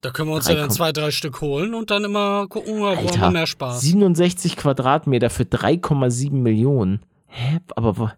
[0.00, 2.80] Da können wir uns Drei ja dann zwei, drei Stück holen und dann immer gucken,
[2.80, 3.80] wo haben wir mehr Spaß.
[3.82, 7.02] 67 Quadratmeter für 3,7 Millionen.
[7.26, 7.60] Hä?
[7.76, 8.12] Aber wa-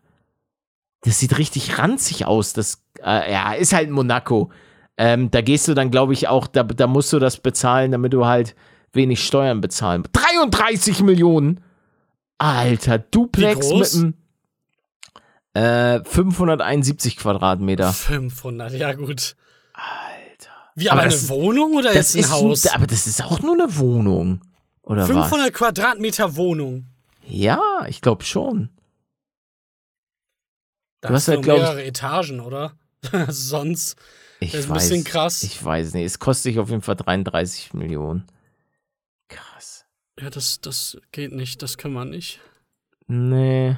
[1.05, 2.53] das sieht richtig ranzig aus.
[2.53, 4.51] Das äh, ja, ist halt Monaco.
[4.97, 8.13] Ähm, da gehst du dann, glaube ich, auch, da, da musst du das bezahlen, damit
[8.13, 8.55] du halt
[8.93, 10.05] wenig Steuern bezahlen.
[10.13, 11.61] 33 Millionen!
[12.39, 14.15] Alter, Duplex mit einem
[15.55, 17.93] äh, 571 Quadratmeter.
[17.93, 19.37] 500, ja gut.
[19.73, 20.51] Alter.
[20.75, 22.67] Wie, aber, Aber eine das- Wohnung oder Das jetzt ein ist Haus?
[22.67, 24.41] aber das ist auch nur eine Wohnung.
[24.83, 25.09] Oder was?
[25.09, 26.87] 500 Quadratmeter Wohnung.
[27.27, 28.69] Ja, ich glaube schon.
[31.05, 32.73] Da Du hast hast ja, du glaub ich- mehrere Etagen, oder?
[33.29, 33.97] Sonst.
[34.41, 35.43] Ich Das ist ein weiß, bisschen krass.
[35.43, 36.05] Ich weiß nicht.
[36.07, 38.25] Es kostet sich auf jeden Fall 33 Millionen.
[39.29, 39.85] Krass.
[40.19, 42.41] Ja, das, das geht nicht, das kann man nicht.
[43.07, 43.77] Nee.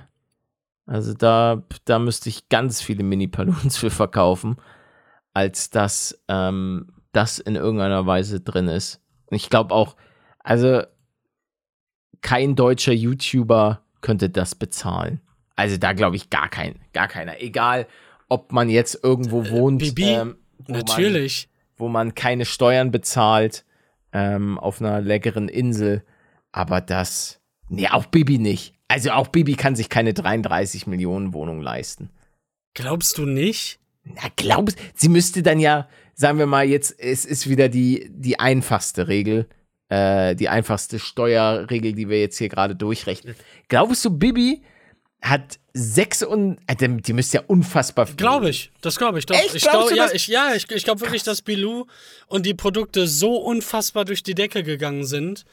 [0.86, 4.56] Also da, da müsste ich ganz viele Mini-Balloons für verkaufen,
[5.34, 9.00] als dass ähm, das in irgendeiner Weise drin ist.
[9.26, 9.96] Und ich glaube auch,
[10.38, 10.82] also
[12.20, 15.20] kein deutscher YouTuber könnte das bezahlen.
[15.56, 17.40] Also da glaube ich gar kein, gar keiner.
[17.42, 17.86] Egal,
[18.28, 20.04] ob man jetzt irgendwo wohnt, Bibi?
[20.04, 21.48] ähm, wo man- Natürlich.
[21.76, 23.64] wo man keine Steuern bezahlt,
[24.12, 26.04] ähm, auf einer leckeren Insel.
[26.52, 28.74] Aber das, nee, auch Bibi nicht.
[28.88, 32.10] Also auch Bibi kann sich keine 33 Millionen Wohnung leisten.
[32.74, 33.78] Glaubst du nicht?
[34.04, 38.38] Na, glaubst sie müsste dann ja, sagen wir mal jetzt, es ist wieder die, die
[38.38, 39.48] einfachste Regel,
[39.88, 43.34] äh, die einfachste Steuerregel, die wir jetzt hier gerade durchrechnen.
[43.68, 44.62] Glaubst du, Bibi
[45.22, 48.16] hat sechs und, äh, die müsste ja unfassbar viel.
[48.16, 48.72] Glaube ich.
[48.80, 49.34] Das glaube ich doch.
[49.36, 49.54] Echt?
[49.54, 51.86] Ich glaube, ja, ich, ja, ich, ich glaube wirklich, dass Bilou
[52.28, 55.44] und die Produkte so unfassbar durch die Decke gegangen sind,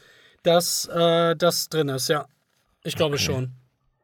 [0.43, 2.27] dass äh, das drin ist, ja.
[2.83, 3.53] Ich glaube schon.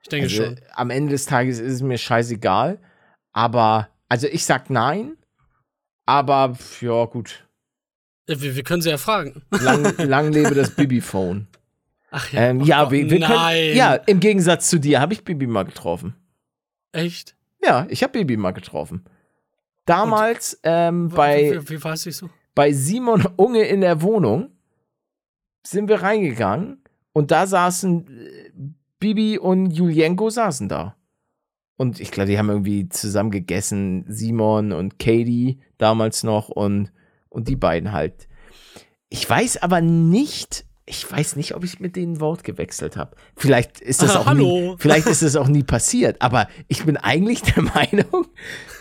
[0.02, 0.60] Ich denke Also, schon.
[0.74, 2.80] am Ende des Tages ist es mir scheißegal.
[3.34, 5.18] Aber, also ich sag nein.
[6.06, 7.46] Aber, ja, gut.
[8.28, 9.44] Ja, Wir, wir können sie ja fragen.
[9.52, 11.48] Lang, lang lebe das Bibi-Phone.
[12.12, 15.24] Ach Ähm, oh ja, Gott, wir, wir können, ja, im Gegensatz zu dir habe ich
[15.24, 16.16] Bibi mal getroffen.
[16.92, 17.36] Echt?
[17.64, 19.06] Ja, ich habe Bibi mal getroffen.
[19.86, 22.30] Damals ähm, bei, Wie, wie ich so?
[22.56, 24.52] bei Simon Unge in der Wohnung
[25.66, 26.84] sind wir reingegangen
[27.14, 28.52] und da saßen äh,
[29.00, 30.96] Bibi und Julienko saßen da.
[31.78, 36.92] Und ich glaube, die haben irgendwie zusammen gegessen, Simon und Katie damals noch und,
[37.30, 38.28] und die beiden halt.
[39.08, 43.16] Ich weiß aber nicht, ich weiß nicht, ob ich mit denen Wort gewechselt habe.
[43.36, 44.72] Vielleicht ist das Ah, auch hallo.
[44.72, 48.26] nie, vielleicht ist das auch nie passiert, aber ich bin eigentlich der Meinung,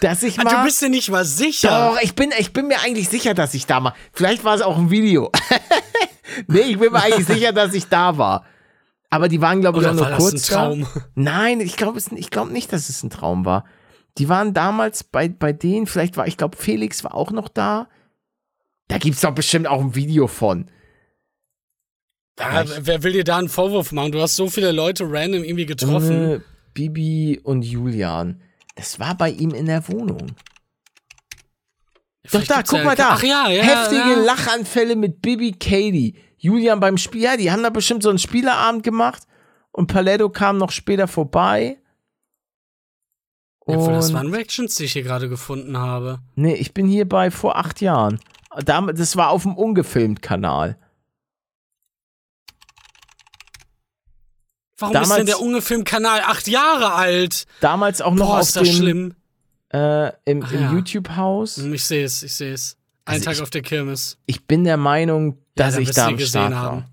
[0.00, 1.92] dass ich Ah, mal du bist dir nicht mal sicher.
[1.94, 3.94] doch, ich bin, ich bin mir eigentlich sicher, dass ich da war.
[4.12, 5.30] Vielleicht war es auch ein Video.
[6.48, 8.44] nee, ich bin mir eigentlich sicher, dass ich da war.
[9.10, 10.86] Aber die waren, glaube ich, nur war das kurz ein Traum?
[10.94, 11.00] da.
[11.14, 13.64] Nein, ich glaube ich nicht, dass es ein Traum war.
[14.18, 17.88] Die waren damals bei, bei denen, vielleicht war, ich glaube, Felix war auch noch da.
[18.88, 20.70] Da gibt es doch bestimmt auch ein Video von.
[22.38, 24.12] Ah, wer will dir da einen Vorwurf machen?
[24.12, 26.30] Du hast so viele Leute random irgendwie getroffen.
[26.30, 26.40] Äh,
[26.74, 28.40] Bibi und Julian.
[28.76, 30.28] Das war bei ihm in der Wohnung.
[32.22, 33.08] Doch Vielleicht da, gibt's guck ja- mal da.
[33.12, 33.62] Ach ja, ja.
[33.62, 34.20] Heftige.
[34.24, 36.14] Lachanfälle mit Bibi Katie.
[36.36, 37.22] Julian beim Spiel.
[37.22, 39.22] Ja, die haben da bestimmt so einen Spielerabend gemacht.
[39.72, 41.78] Und Paletto kam noch später vorbei.
[43.66, 46.20] Ja, das Und- waren Reactions, die ich hier gerade gefunden habe.
[46.36, 48.20] Nee, ich bin hier bei vor acht Jahren.
[48.64, 50.78] Das war auf dem Ungefilmt-Kanal.
[54.78, 57.46] Warum ist Damals- denn der Ungefilm-Kanal acht Jahre alt?
[57.60, 59.14] Damals auch noch Boah, auf ist dem schlimm.
[59.72, 60.72] äh, im, im ja.
[60.72, 61.56] YouTube-Haus.
[61.58, 62.76] Hm, Ich sehe es, ich sehe es.
[63.04, 64.18] Ein Also Tag ich- auf der Kirmes.
[64.26, 66.76] Ich bin der Meinung, dass da ich da am Start gesehen haben.
[66.78, 66.90] war.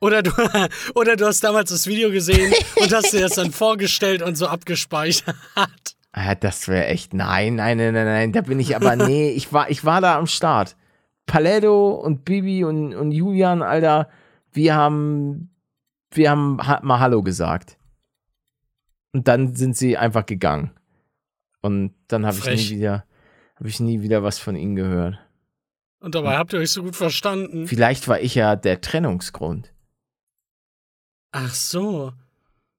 [0.00, 0.30] Oder du,
[0.94, 4.46] oder du hast damals das Video gesehen und hast dir das dann vorgestellt und so
[4.46, 5.34] abgespeichert.
[6.12, 7.14] Ah, das wäre echt.
[7.14, 8.32] Nein, nein, nein, nein, nein.
[8.32, 8.94] Da bin ich aber.
[9.08, 10.76] Nee, ich war, ich war da am Start.
[11.26, 14.08] Paletto und Bibi und, und Julian, Alter,
[14.52, 15.50] wir haben.
[16.12, 17.76] Wir haben ha mal Hallo gesagt.
[19.12, 20.70] Und dann sind sie einfach gegangen.
[21.60, 23.04] Und dann habe ich nie wieder.
[23.56, 25.18] Habe ich nie wieder was von ihnen gehört.
[26.00, 27.66] Und dabei habt ihr euch so gut verstanden.
[27.66, 29.72] Vielleicht war ich ja der Trennungsgrund.
[31.32, 32.12] Ach so.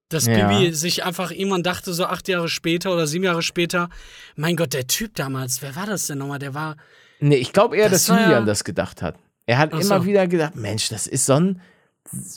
[0.07, 0.47] Dass Ja.
[0.47, 3.89] Bibi sich einfach irgendwann dachte, so acht Jahre später oder sieben Jahre später,
[4.35, 6.39] mein Gott, der Typ damals, wer war das denn nochmal?
[6.39, 6.77] Der war.
[7.19, 9.19] Nee, ich glaube eher, Das dass Julian ja- das gedacht hat.
[9.45, 10.05] Er hat Ach immer so.
[10.05, 11.61] wieder gedacht, Mensch, das ist so ein,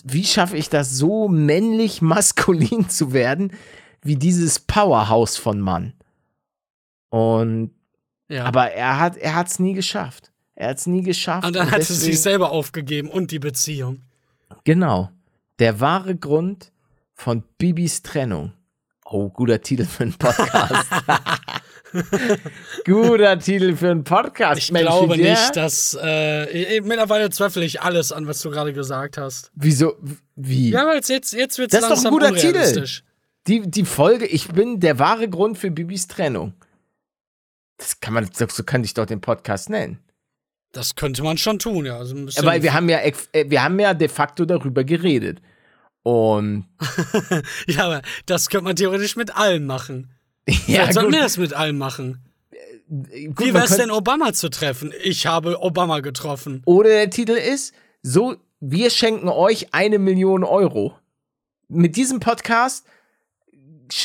[0.05, 3.53] wie schaffe ich das so männlich maskulin zu werden,
[4.03, 5.95] wie dieses Powerhouse von Mann.
[7.11, 7.71] Und,
[8.29, 8.45] Ja.
[8.45, 10.31] aber er hat, er hat's nie geschafft.
[10.55, 11.47] Er hat's nie geschafft.
[11.47, 14.03] und dann hat er deswegen- sich selber aufgegeben und die Beziehung.
[14.65, 15.11] Genau.
[15.59, 16.73] Der wahre Grund
[17.15, 18.53] von Bibis Trennung.
[19.05, 20.87] Oh, guter Titel für einen Podcast.
[22.85, 24.59] guter Titel für einen Podcast.
[24.59, 25.99] Ich Mensch, glaube der- nicht, dass.
[26.01, 29.51] Äh, mittlerweile zweifle ich alles an, was du gerade gesagt hast.
[29.55, 29.97] Wieso?
[30.37, 30.71] Wie?
[30.71, 32.87] Ja, weil jetzt, jetzt wird es Das ist doch ein guter Titel.
[33.49, 36.55] Die, die Folge, ich bin der wahre Grund für Bibis Trennung.
[37.77, 39.99] Das kann man, so, könnte ich doch den Podcast nennen.
[40.71, 41.99] Das könnte man schon tun, ja.
[41.99, 43.13] Also bisschen Weil wir haben ja, äh,
[43.49, 45.43] wir haben ja de facto darüber geredet.
[46.05, 46.67] Und
[47.67, 50.11] ja, aber das könnte man theoretisch mit allem machen.
[50.49, 52.19] Ja, Vielleicht sollten wir das mit allem machen.
[52.89, 54.93] gut, Wie wäre es denn, Obama zu treffen?
[55.03, 56.63] Ich habe Obama getroffen.
[56.65, 60.97] Oder der Titel ist, so, wir schenken euch eine Million Euro.
[61.69, 62.85] Mit diesem Podcast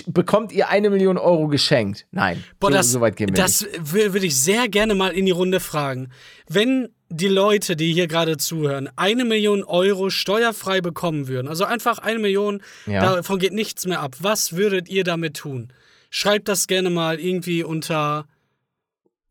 [0.05, 2.05] bekommt ihr eine Million Euro geschenkt.
[2.11, 3.93] Nein, Boah, so, das, so weit gehen wir das nicht.
[3.93, 6.09] würde ich sehr gerne mal in die Runde fragen.
[6.47, 11.99] Wenn die Leute, die hier gerade zuhören, eine Million Euro steuerfrei bekommen würden, also einfach
[11.99, 13.15] eine Million, Ja.
[13.15, 15.71] davon geht nichts mehr ab, was würdet ihr damit tun?
[16.09, 18.27] Schreibt das gerne mal irgendwie unter.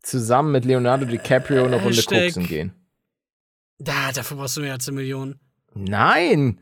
[0.02, 2.72] Zusammen mit Leonardo DiCaprio eine Runde Hashtag- koksen gehen.
[3.78, 5.38] Da, dafür brauchst du mehr als eine Million.
[5.74, 6.60] Nein.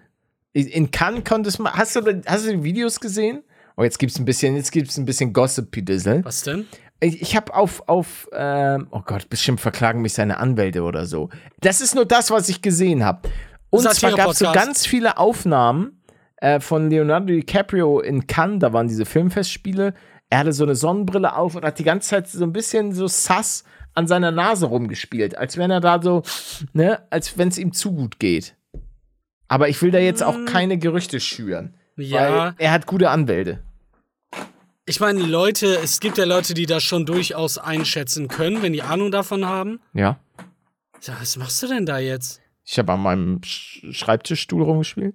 [0.53, 1.73] In Cannes konntest man.
[1.73, 3.43] Hast du, hast du die Videos gesehen?
[3.77, 6.25] Oh, jetzt gibt's ein bisschen, jetzt gibt's ein bisschen Gossip-Pidissel.
[6.25, 6.67] Was denn?
[7.01, 11.29] Ich, ich habe auf, auf, ähm, oh Gott, bestimmt verklagen mich seine Anwälte oder so.
[11.61, 13.29] Das ist nur das, was ich gesehen habe.
[13.71, 16.01] Und zwar gab es so ganz viele Aufnahmen
[16.37, 19.95] äh, von Leonardo DiCaprio in Cannes, da waren diese Filmfestspiele.
[20.30, 23.07] Er hatte so eine Sonnenbrille auf und hat die ganze Zeit so ein bisschen so
[23.07, 23.64] sass
[23.95, 26.22] an seiner Nase rumgespielt, als wenn er da so,
[26.72, 28.57] ne, als wenn es ihm zu gut geht.
[29.49, 31.74] Aber ich will da jetzt auch keine Gerüchte schüren.
[31.97, 32.47] Ja.
[32.47, 33.62] Weil er hat gute Anwälte.
[34.87, 38.82] Ich meine, Leute, es gibt ja Leute, die das schon durchaus einschätzen können, wenn die
[38.82, 39.80] Ahnung davon haben.
[39.95, 40.18] Ja.
[41.03, 42.43] Ja, was machst du denn da jetzt?
[42.64, 45.14] Ich habe an meinem Sch Schreibtischstuhl rumgespielt.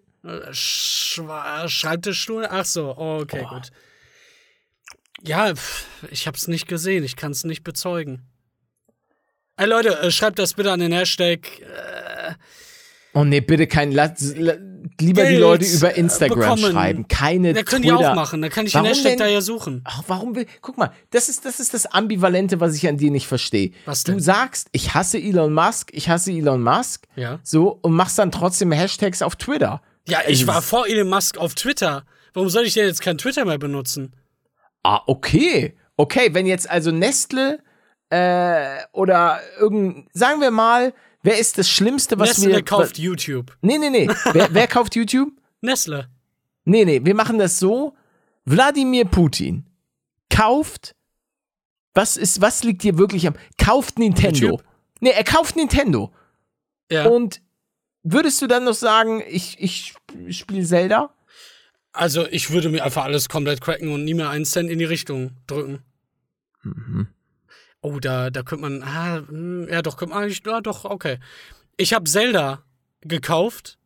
[0.52, 2.48] Schreibtischstuhl?
[2.50, 3.70] Ach so, okay, gut.
[5.22, 5.54] Ja,
[6.12, 8.22] ich hab's nicht gesehen, ich kann's nicht bezeugen.
[9.58, 11.60] Ey Leute, äh, schreibt das bitte an den Hashtag.
[11.62, 12.34] Äh,
[13.14, 13.92] Oh nee, bitte kein.
[13.92, 14.54] Lass, la,
[15.02, 16.72] lieber die Geld, Leute über äh, Instagram bekommen.
[16.72, 17.08] schreiben.
[17.08, 18.12] Keine da können die Twitter.
[18.12, 19.20] auch machen, da kann ich Warum den Hashtag denn?
[19.20, 19.82] da ja suchen.
[19.84, 20.46] Ach, warum will.
[20.62, 23.72] Guck mal, das ist, das ist das Ambivalente, was ich an dir nicht verstehe.
[23.86, 24.22] Was Du denn?
[24.22, 27.08] sagst, ich hasse Elon Musk, ich hasse Elon Musk.
[27.16, 27.40] Ja.
[27.42, 29.82] So, und machst dann trotzdem Hashtags auf Twitter.
[30.10, 32.06] Ja, ich war ist- vor Elon Musk auf Twitter.
[32.34, 34.14] Warum soll ich denn jetzt kein Twitter mehr benutzen?
[34.84, 35.76] Ah, okay.
[35.98, 37.62] Okay, wenn jetzt also Nestle
[38.10, 40.08] äh, oder irgendein.
[40.14, 40.94] Sagen wir mal,
[41.24, 42.64] wer ist das Schlimmste, was Nestle wir.
[42.64, 43.58] kauft YouTube.
[43.62, 44.08] Nee, nee, nee.
[44.34, 45.30] wer, wer kauft YouTube?
[45.62, 46.08] Nestle.
[46.66, 47.96] Nee, nee, wir machen das so.
[48.46, 49.66] Wladimir Putin
[50.34, 50.96] kauft.
[51.94, 53.34] Was ist, was liegt dir wirklich am.
[53.58, 54.40] Kauft Nintendo.
[54.40, 54.64] YouTube?
[55.02, 56.14] Nee, er kauft Nintendo.
[56.92, 57.08] Ja.
[57.08, 57.42] Und
[58.04, 59.96] würdest du dann noch sagen, ich, ich
[60.38, 61.14] spiele Zelda?
[61.92, 64.86] Also, ich würde mir einfach alles komplett cracken und nie mehr einen Cent in die
[64.86, 65.80] Richtung drücken.
[66.64, 67.08] Mhm.
[67.82, 68.84] Oh, da, da könnte man.
[68.84, 70.42] Ah, hm, ja, doch, könnte man eigentlich.
[70.46, 71.18] Ja, doch, okay.
[71.78, 72.64] Ich habe Zelda
[73.02, 73.78] gekauft,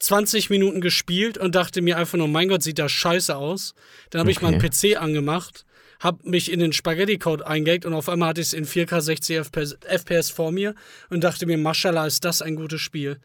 [0.00, 3.74] 20 Minuten gespielt und dachte mir einfach nur, mein Gott, sieht das scheiße aus.
[4.10, 4.46] Dann habe ich Okay.
[4.46, 5.64] meinen PC angemacht,
[6.04, 9.36] habe mich in den Spaghetti-Code eingehackt und auf einmal hatte ich es in 4K 60
[9.38, 10.74] FPS, FPS vor mir
[11.08, 13.18] und dachte mir, Maschallah, ist das ein gutes Spiel.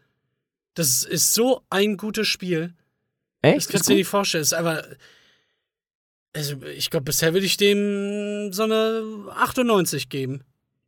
[0.73, 2.73] Das ist so ein gutes Spiel.
[3.41, 3.53] Das Echt?
[3.53, 4.41] kannst Ist du dir nicht vorstellen.
[4.41, 4.83] Es ist einfach.
[6.33, 10.43] Also, ich glaube, bisher würde ich dem so eine 98 geben.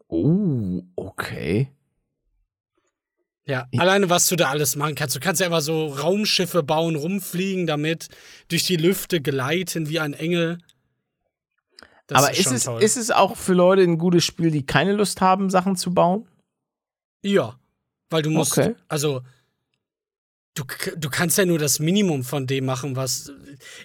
[0.07, 1.71] Oh, okay.
[3.45, 5.15] Ja, alleine was du da alles machen kannst.
[5.15, 8.07] Du kannst ja einfach so Raumschiffe bauen, rumfliegen damit,
[8.49, 10.59] durch die Lüfte gleiten wie ein Engel.
[12.11, 12.83] Das Aber ist, schon es, toll.
[12.83, 16.27] ist es auch für Leute ein gutes Spiel, die keine Lust haben, Sachen zu bauen?
[17.23, 17.57] ja,
[18.09, 18.75] weil du musst, Okay.
[18.89, 19.21] also
[20.55, 20.65] du,
[20.97, 23.31] du kannst ja nur das Minimum von dem machen, was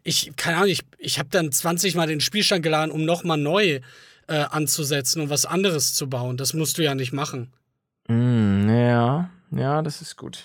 [0.02, 3.80] ich keine Ahnung, ich, ich habe dann 20 mal den Spielstand geladen, um nochmal neu
[4.26, 6.36] äh, anzusetzen und was anderes zu bauen.
[6.36, 7.52] Das musst du ja nicht machen.
[8.08, 10.42] Mm, ja, ja, das ist gut.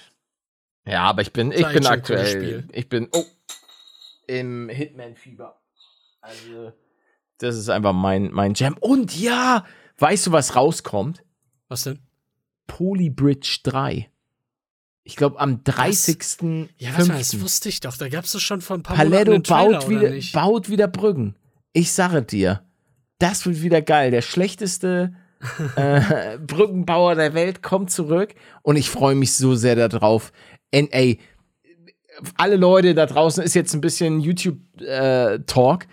[0.86, 2.67] Ja, aber ich bin, ich bin aktuell, Spiel.
[2.73, 3.25] ich bin, oh,
[4.27, 5.59] im Hitman-Fieber.
[6.21, 6.73] Also,
[7.42, 8.78] das ist einfach mein, mein Jam.
[8.80, 9.66] Und ja,
[9.98, 11.24] weißt du, was rauskommt?
[11.68, 12.00] Was denn?
[12.68, 14.10] Polybridge 3.
[15.04, 16.18] Ich glaube, am 30.
[16.78, 17.42] Ja, was war das?
[17.42, 17.98] wusste ich doch.
[17.98, 20.34] Da gab es schon vor ein paar Paletto Monaten Trailer, baut wieder, nicht?
[20.34, 21.36] baut wieder Brücken.
[21.74, 22.64] Ich sage dir,
[23.18, 24.12] das wird wieder geil.
[24.12, 25.16] Der schlechteste
[25.76, 30.32] äh, Brückenbauer der Welt kommt zurück und ich freue mich so sehr darauf.
[30.74, 31.20] Und, ey,
[32.38, 35.88] alle Leute da draußen ist jetzt ein bisschen YouTube-Talk,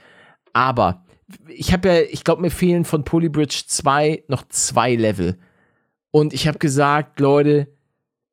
[0.53, 1.05] aber
[1.49, 5.39] ich habe ja, ich glaube, mir fehlen von Polybridge 2 noch zwei Level.
[6.11, 7.69] Und ich habe gesagt, Leute,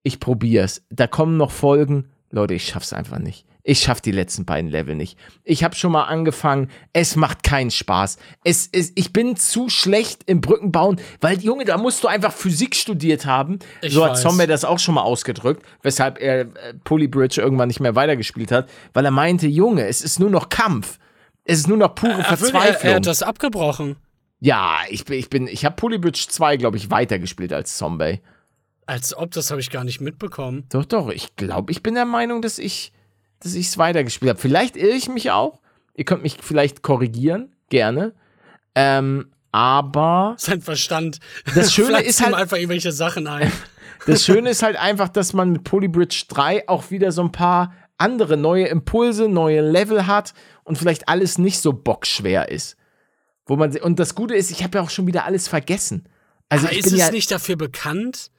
[0.03, 0.83] ich probier's.
[0.89, 2.09] Da kommen noch Folgen.
[2.31, 3.45] Leute, ich schaff's einfach nicht.
[3.67, 5.17] Ich schaff die letzten beiden Level nicht.
[5.43, 6.69] Ich habe schon mal angefangen.
[6.93, 8.17] Es macht keinen Spaß.
[8.43, 12.75] Es ist, ich bin zu schlecht im Brückenbauen, weil Junge, da musst du einfach Physik
[12.75, 13.57] studiert haben.
[13.81, 14.19] Ich so hat.
[14.19, 16.47] Zombie das auch schon mal ausgedrückt, weshalb er äh,
[16.83, 20.99] Polybridge irgendwann nicht mehr weitergespielt hat, weil er meinte, Junge, es ist nur noch Kampf.
[21.45, 22.89] Es ist nur noch pure Er, will- er, Verzweiflung.
[22.91, 23.95] er hat das abgebrochen.
[24.39, 28.19] ja, ich bin, ich bin, ich habe Polybridge 2, glaube ich, weitergespielt als Zombie.
[28.87, 30.65] Als ob, das habe ich gar nicht mitbekommen.
[30.69, 32.91] Doch, doch, ich glaube, ich bin der Meinung, dass ich
[33.39, 34.39] dass ich es weitergespielt habe.
[34.39, 35.59] Vielleicht irre ich mich auch.
[35.93, 38.13] Ihr könnt mich vielleicht korrigieren, gerne.
[38.75, 41.19] Ähm, aber Sein Verstand.
[41.53, 43.51] Das Schöne ist halt- einfach irgendwelche Sachen ein.
[44.07, 47.73] das Schöne ist halt einfach, dass man mit Polybridge 3 auch wieder so ein paar
[47.97, 50.33] andere neue Impulse, neue Level hat
[50.66, 52.76] und vielleicht alles nicht so bockschwer ist.
[53.45, 56.09] Wo man und das Gute ist, ich habe ja auch schon wieder alles vergessen.
[56.49, 58.32] Also Aber ist es ja, nicht dafür bekannt?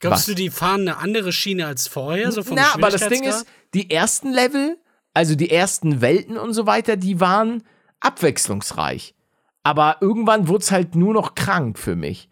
[0.00, 0.26] Glaubst Was?
[0.26, 2.30] du, die fahren eine andere Schiene als vorher?
[2.30, 4.78] So vom Na, aber das Ding ist, die ersten Level,
[5.14, 7.62] also die ersten Welten und so weiter, die waren
[8.00, 9.14] abwechslungsreich.
[9.62, 12.28] Aber irgendwann wurde es halt nur noch krank für mich.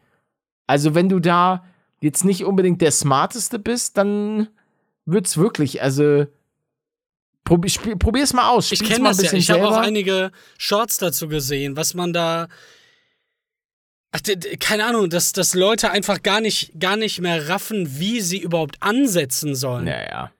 [0.66, 1.64] Also wenn du da
[2.00, 4.48] jetzt nicht unbedingt der Smarteste bist, dann
[5.04, 6.26] wird's wirklich, also
[7.46, 8.70] probi spiel, probier's mal aus.
[8.72, 9.32] Ich kenne mal das ein ja.
[9.38, 12.48] Ich habe auch einige Shorts dazu gesehen, was man da.
[14.12, 14.20] Ach,
[14.60, 18.76] keine Ahnung, dass, dass Leute einfach gar nicht, gar nicht mehr raffen, wie sie überhaupt
[18.82, 19.86] ansetzen sollen.
[19.86, 20.32] Ja, ja.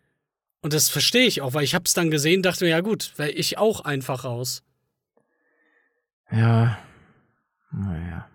[0.61, 3.12] Und das verstehe ich auch, weil ich habe es dann gesehen, dachte mir, ja gut,
[3.16, 4.62] wäre ich auch einfach raus.
[6.30, 6.78] Ja.
[7.70, 8.28] Naja.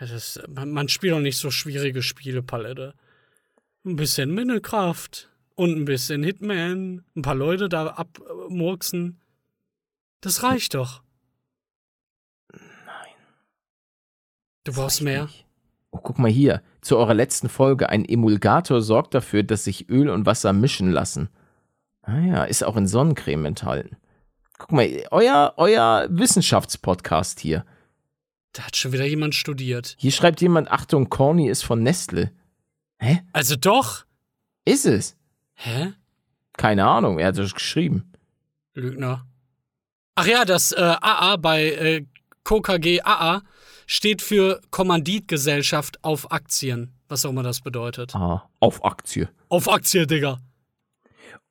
[0.00, 2.94] Ja, das, man, man spielt doch nicht so schwierige Spiele, Palette.
[3.84, 5.28] Ein bisschen Minecraft
[5.58, 9.20] und ein bisschen Hitman, ein paar Leute da abmurksen.
[10.20, 11.02] Das reicht doch.
[12.52, 12.62] Nein.
[14.62, 15.28] Du brauchst mehr.
[15.90, 16.62] Oh, guck mal hier.
[16.80, 17.88] Zu eurer letzten Folge.
[17.88, 21.28] Ein Emulgator sorgt dafür, dass sich Öl und Wasser mischen lassen.
[22.02, 23.96] Ah ja, ist auch in Sonnencreme enthalten.
[24.58, 27.66] Guck mal, euer, euer Wissenschaftspodcast hier.
[28.52, 29.96] Da hat schon wieder jemand studiert.
[29.98, 32.30] Hier schreibt jemand, Achtung, Corny ist von Nestle.
[33.00, 33.22] Hä?
[33.32, 34.04] Also doch.
[34.64, 35.18] Ist es?
[35.60, 35.92] Hä?
[36.56, 38.12] Keine Ahnung, er hat es geschrieben.
[38.74, 39.26] Lügner.
[40.14, 42.06] Ach ja, das äh, AA bei äh,
[42.44, 43.42] KKG AA
[43.86, 46.94] steht für Kommanditgesellschaft auf Aktien.
[47.08, 48.14] Was auch immer das bedeutet.
[48.14, 49.28] Ah, auf Aktie.
[49.48, 50.38] Auf Aktie, Digga.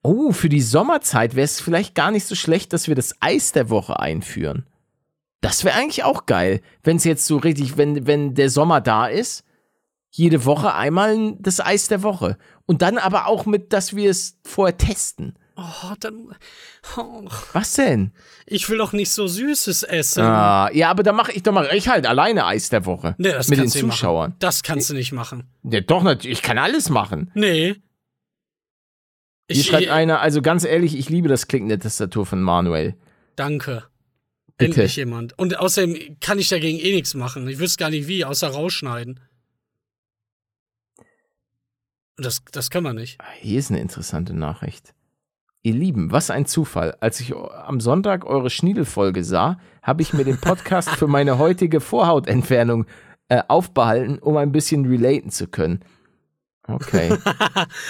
[0.04, 3.52] Oh, für die Sommerzeit wäre es vielleicht gar nicht so schlecht, dass wir das Eis
[3.52, 4.66] der Woche einführen.
[5.42, 9.08] Das wäre eigentlich auch geil, wenn es jetzt so richtig, wenn, wenn der Sommer da
[9.08, 9.44] ist,
[10.18, 12.38] jede Woche einmal das Eis der Woche.
[12.66, 15.38] Und dann aber auch mit, dass wir es vorher testen.
[15.56, 16.36] Oh, dann.
[16.98, 18.12] Oh, Was denn?
[18.46, 20.24] ich will doch nicht so Süßes essen.
[20.24, 23.16] Ah, ja, aber da mache ich doch mal, ich halt alleine Eis der Woche.
[23.18, 24.30] Nee, das mit den Zuschauern.
[24.32, 24.40] Machen.
[24.40, 25.44] Das kannst du nicht machen.
[25.64, 27.32] Ja, doch, natürlich, ich kann alles machen.
[27.34, 27.76] Nee.
[29.50, 32.96] Hier Ich, schreibt einer, also ganz ehrlich, ich liebe das Klicken der Tastatur von Manuel.
[33.36, 33.84] danke.
[34.60, 34.72] Bitte.
[34.82, 35.38] Endlich jemand.
[35.38, 37.48] Und außerdem kann ich dagegen eh nichts machen.
[37.48, 39.20] Ich wüsste gar nicht wie, außer rausschneiden.
[42.18, 43.20] Das, das kann man nicht.
[43.22, 44.94] Ah, Hier ist eine interessante Nachricht.
[45.64, 46.96] Ihr Lieben, was ein Zufall.
[47.00, 51.80] Als ich am Sonntag eure Schniedelfolge sah, habe ich mir den Podcast für meine heutige
[51.82, 52.86] Vorhautentfernung
[53.30, 55.82] äh, aufbehalten, um ein bisschen relaten zu können.
[56.68, 57.16] Okay,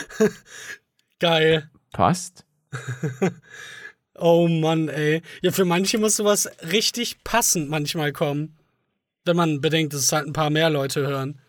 [1.19, 1.69] Geil.
[1.91, 2.45] passt.
[4.19, 5.21] Oh Mann, ey.
[5.43, 8.57] Ja, für manche muss sowas richtig passend manchmal kommen.
[9.25, 11.39] Wenn man bedenkt, dass es halt ein paar mehr Leute hören.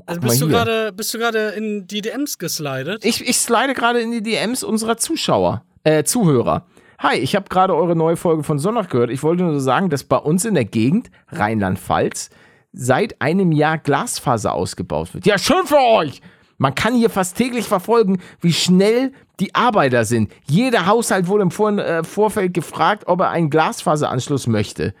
[0.00, 3.04] Oh, Also bist du gerade bist du gerade in die DMs geslidet?
[3.04, 6.66] Ich, ich slide gerade in die DMs unserer Zuschauer, äh, Zuhörer.
[6.98, 9.10] Hi, ich habe gerade eure neue Folge von Sonntag gehört.
[9.10, 12.30] Ich wollte nur sagen, dass bei uns in der Gegend, Rheinland-Pfalz,
[12.72, 15.26] seit einem Jahr Glasfaser ausgebaut wird.
[15.26, 16.22] Ja, schön für euch!
[16.56, 20.30] Man kann hier fast täglich verfolgen, wie schnell die Arbeiter sind.
[20.48, 24.94] Jeder Haushalt wurde im Vor äh, Vorfeld gefragt, ob er einen Glasfaseranschluss möchte.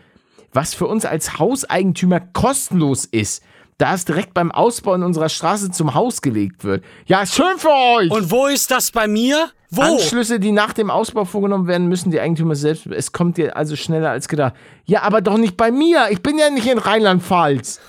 [0.52, 3.42] Was für uns als Hauseigentümer kostenlos ist,
[3.78, 6.84] da es direkt beim Ausbau in unserer Straße zum Haus gelegt wird.
[7.06, 8.10] Ja, schön für euch!
[8.10, 9.50] Und wo ist das bei mir?
[9.70, 9.82] Wo?
[9.82, 12.86] Anschlüsse, die nach dem Ausbau vorgenommen werden, müssen die Eigentümer selbst.
[12.86, 14.54] Es kommt dir also schneller als gedacht.
[14.84, 16.06] Ja, aber doch nicht bei mir.
[16.10, 17.80] Ich bin ja nicht in Rheinland-Pfalz.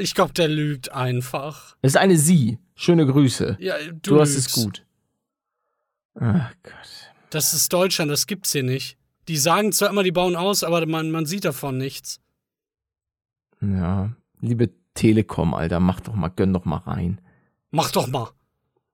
[0.00, 1.76] Ich glaube, der lügt einfach.
[1.82, 2.58] Es ist eine Sie.
[2.74, 3.56] Schöne Grüße.
[3.60, 4.84] Ja, Du, du, hast es gut.
[6.18, 6.72] Ach Gott.
[7.30, 8.96] Das ist Deutschland, das gibt's hier nicht.
[9.28, 12.20] Die sagen zwar immer, die bauen aus, aber man, man sieht davon nichts.
[13.60, 14.10] Ja,
[14.44, 17.20] liebe Telekom, Alter, mach doch mal, gönn doch mal rein.
[17.70, 18.28] Mach doch mal.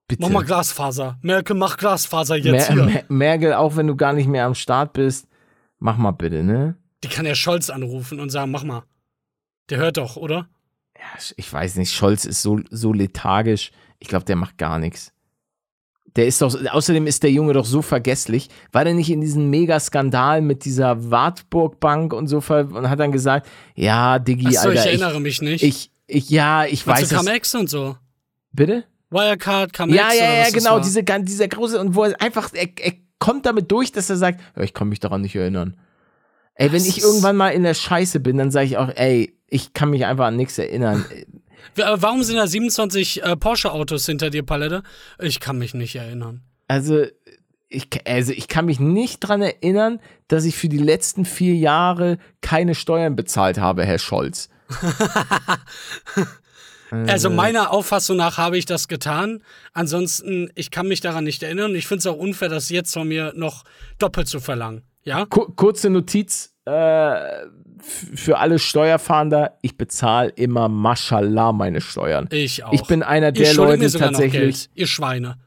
[0.07, 0.23] Bitte.
[0.23, 1.19] Mach mal Glasfaser.
[1.21, 2.85] Merkel, mach Glasfaser jetzt Mer hier.
[2.85, 5.27] Mer Merkel, auch wenn du gar nicht mehr am Start bist,
[5.79, 6.75] mach mal bitte, ne?
[7.03, 8.83] Die kann ja Scholz anrufen und sagen, mach mal.
[9.69, 10.49] Der hört doch, oder?
[10.97, 13.71] Ja, ich weiß nicht, Scholz ist so, so lethargisch.
[13.99, 15.10] Ich glaube, der macht gar nichts.
[16.15, 18.49] Der ist doch, außerdem ist der Junge doch so vergesslich.
[18.71, 22.99] War der nicht in diesem Megaskandal mit dieser Wartburg Bank und so ver und hat
[22.99, 25.63] dann gesagt, ja, Diggi, Achso, Alter, ich ich, erinnere mich nicht.
[25.63, 27.21] ich, ich, ja, ich Meinst weiß du es.
[27.21, 27.97] Cum-Ex und so?
[28.51, 28.83] Bitte?
[29.09, 32.93] Wirecard, Cum-Ex Ja, ja, ja, genau, diese, dieser große, und wo er einfach, er, er
[33.19, 35.77] kommt damit durch, dass er sagt, ich kann mich daran nicht erinnern.
[36.55, 39.37] Ey, wenn Das ich irgendwann mal in der Scheiße bin, dann sage ich auch, ey,
[39.47, 41.05] ich kann mich einfach an nichts erinnern.
[41.75, 44.83] Wa- Warum sind da 27 äh, Porsche-Autos hinter dir, Palette?
[45.19, 46.41] Ich kann mich nicht erinnern.
[46.67, 47.05] Also
[47.69, 52.17] ich, also, ich kann mich nicht dran erinnern, dass ich für die letzten vier Jahre
[52.41, 54.49] keine Steuern bezahlt habe, Herr Scholz.
[57.07, 59.41] Also meiner Auffassung nach habe ich das getan.
[59.71, 61.73] Ansonsten, ich kann mich daran nicht erinnern.
[61.73, 63.63] Ich finde es auch unfair, das jetzt von mir noch
[63.97, 64.81] doppelt zu verlangen.
[65.05, 65.25] Ja?
[65.25, 67.47] Ku- kurze Notiz äh,
[67.81, 69.57] für alle Steuerfahnder.
[69.61, 72.27] Ich bezahle immer Mashallah meine Steuern.
[72.31, 72.73] Ich auch.
[72.73, 74.69] Ich bin einer der Leute tatsächlich.
[74.75, 75.37] Ihr Schweine.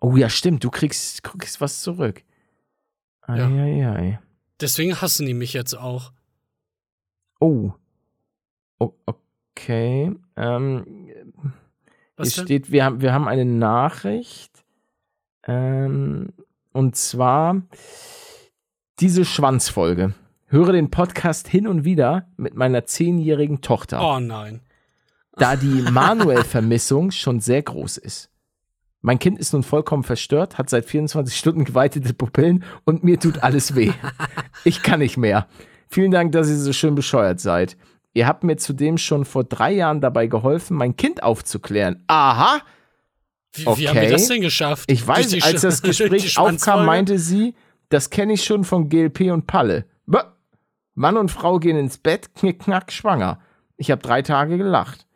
[0.00, 0.62] Oh ja, stimmt.
[0.64, 2.22] Du kriegst, kriegst was zurück.
[3.26, 3.34] Ja.
[3.34, 4.20] Eieiei.
[4.60, 6.12] Deswegen hassen die mich jetzt auch.
[7.40, 7.72] Oh.
[8.78, 10.12] O okay.
[10.36, 11.10] Ähm,
[12.16, 12.46] Was hier denn?
[12.46, 14.64] steht, wir haben, wir haben eine Nachricht.
[15.46, 16.32] Ähm,
[16.72, 17.62] und zwar
[19.00, 20.14] diese Schwanzfolge.
[20.50, 24.60] Höre den Podcast hin und wieder mit meiner zehnjährigen Tochter, Oh nein.
[25.36, 28.30] da die Manuel-Vermissung schon sehr groß ist.
[29.02, 33.42] Mein Kind ist nun vollkommen verstört, hat seit 24 Stunden geweitete Pupillen und mir tut
[33.42, 33.92] alles weh.
[34.64, 35.46] Ich kann nicht mehr.
[35.88, 37.76] Vielen Dank, dass ihr so schön bescheuert seid.
[38.14, 42.02] Ihr habt mir zudem schon vor drei Jahren dabei geholfen, mein Kind aufzuklären.
[42.08, 42.60] Aha!
[43.52, 44.10] Wie, wie haben wir Okay.
[44.10, 44.90] das denn geschafft?
[44.90, 47.54] Ich weiß, als das Gespräch aufkam, meinte sie,
[47.90, 49.84] das kenne ich schon von GLP und Palle.
[50.98, 53.40] Mann und Frau gehen ins Bett, knick, knack, schwanger.
[53.76, 55.06] Ich habe drei Tage gelacht.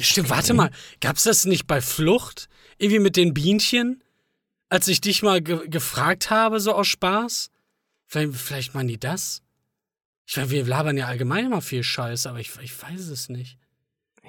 [0.00, 0.70] Stimmt, warte mal.
[1.00, 2.48] Gab's das nicht bei Flucht?
[2.78, 4.02] Irgendwie mit den Bienchen?
[4.68, 7.50] Als ich dich mal ge gefragt habe, so aus Spaß?
[8.06, 9.42] Vielleicht, vielleicht meinen die das?
[10.26, 13.58] Ich meine, wir labern ja allgemein immer viel Scheiß, aber ich, ich weiß es nicht.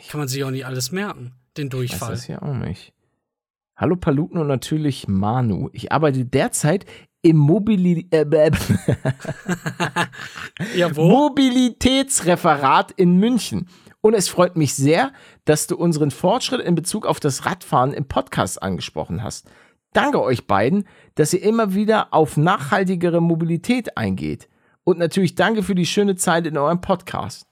[0.09, 2.11] Kann man sich auch nicht alles merken, den Ich weiß Durchfall.
[2.11, 2.93] das ja auch nicht.
[3.75, 5.69] Hallo Paluten und natürlich Manu.
[5.71, 6.85] Ich arbeite derzeit
[7.27, 8.25] im Mobili äh,
[10.75, 10.89] Ja?
[10.89, 13.67] Mobilitätsreferat in München.
[13.99, 15.11] Und es freut mich sehr,
[15.43, 19.49] dass du unseren Fortschritt in Bezug auf das Radfahren im Podcast angesprochen hast.
[19.91, 24.47] Danke euch beiden, dass ihr immer wieder auf nachhaltigere Mobilität eingeht.
[24.85, 27.45] Und natürlich danke für die schöne Zeit in eurem Podcast.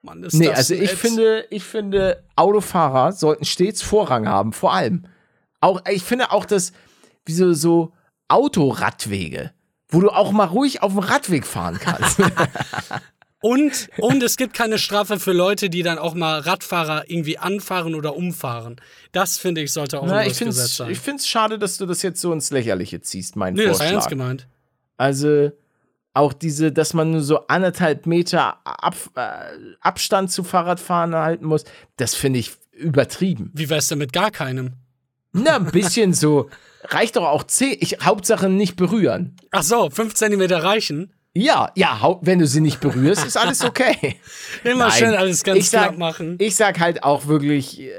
[0.00, 4.72] Mann, ist Nee, das also ich finde, ich finde, Autofahrer sollten stets Vorrang haben, vor
[4.72, 5.04] allem.
[5.60, 6.72] Auch, ich finde auch das,
[7.26, 7.92] wie so, so
[8.30, 9.52] Autoradwege,
[9.88, 12.18] wo du auch mal ruhig auf dem Radweg fahren kannst.
[13.42, 17.94] Und, und es gibt keine Strafe für Leute, die dann auch mal Radfahrer irgendwie anfahren
[17.94, 18.76] oder umfahren.
[19.12, 20.90] Das finde ich sollte auch Na, ein ich finde Gesetz es sein.
[20.90, 23.86] ich find's schade, dass du das jetzt so ins Lächerliche ziehst, mein nee, das war
[23.86, 24.10] ernst Vorschlag.
[24.10, 24.46] gemeint.
[24.98, 25.52] Also
[26.12, 29.30] auch diese, dass man nur so anderthalb Meter Ab, äh,
[29.80, 31.64] Abstand zu Fahrradfahren halten muss,
[31.96, 33.50] das finde ich übertrieben.
[33.54, 34.74] Wie wär's denn mit gar keinem?
[35.32, 36.48] Na, ein bisschen so.
[36.84, 37.76] Reicht doch auch zehn.
[37.80, 39.36] Ich, Hauptsache nicht berühren.
[39.50, 41.12] Ach so, fünf Zentimeter reichen.
[41.32, 44.16] Ja, ja, wenn du sie nicht berührst, ist alles okay.
[44.64, 46.36] Immer Nein, schön alles ganz ich sag, machen.
[46.40, 47.92] Ich sag halt auch wirklich, äh,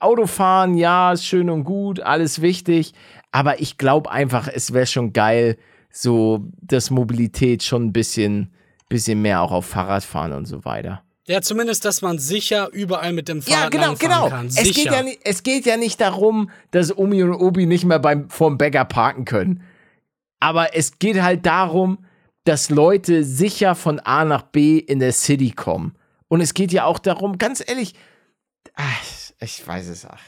[0.00, 2.92] Autofahren, ja, ist schön und gut, alles wichtig,
[3.32, 5.56] aber ich glaube einfach, es wäre schon geil,
[5.90, 8.52] so, dass Mobilität schon ein bisschen,
[8.88, 11.02] bisschen mehr auch auf Fahrradfahren und so weiter.
[11.28, 14.28] Ja, zumindest, dass man sicher überall mit dem Fahrrad Ja, genau, genau.
[14.30, 14.46] kann.
[14.46, 14.72] Es Sicher.
[14.72, 18.30] geht, ja nicht, es geht ja nicht darum, dass Omi und Obi nicht mehr beim,
[18.30, 19.62] vorm Bäcker parken können.
[20.40, 21.98] Aber es geht halt darum,
[22.44, 25.94] dass Leute sicher von A nach B in der City kommen.
[26.28, 27.94] Und es geht ja auch darum, ganz ehrlich,
[28.74, 29.02] ach,
[29.40, 30.22] ich weiß es, ach,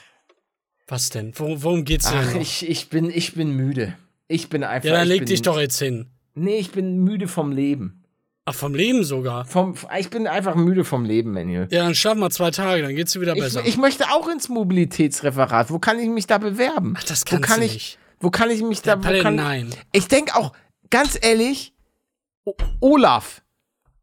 [0.87, 1.33] Was denn?
[1.37, 2.19] Worum, worum geht's denn?
[2.21, 3.97] ach ich, ich, bin, ich bin müde.
[4.29, 4.89] Ich bin einfach.
[4.89, 6.11] ja, dann leg bin, dich doch jetzt hin.
[6.35, 8.00] Nee, ich bin müde vom Leben.
[8.47, 9.45] Ach, vom Leben sogar.
[9.45, 11.69] Vom, ich bin einfach müde vom Leben, Manuel.
[11.71, 13.63] Ja, dann schlaf mal zwei Tage, dann geht's dir wieder Ich, besser.
[13.65, 15.71] ich möchte auch ins Mobilitätsreferat.
[15.71, 16.95] Wo kann ich mich da bewerben?
[16.99, 17.99] Ach, das wo kannst kann du ich, nicht.
[18.19, 18.97] Wo kann ich mich da.
[18.99, 19.71] Wo Palle, kann, nein.
[19.93, 20.53] Ich denke auch,
[20.91, 21.75] ganz ehrlich,
[22.45, 23.43] O Olaf,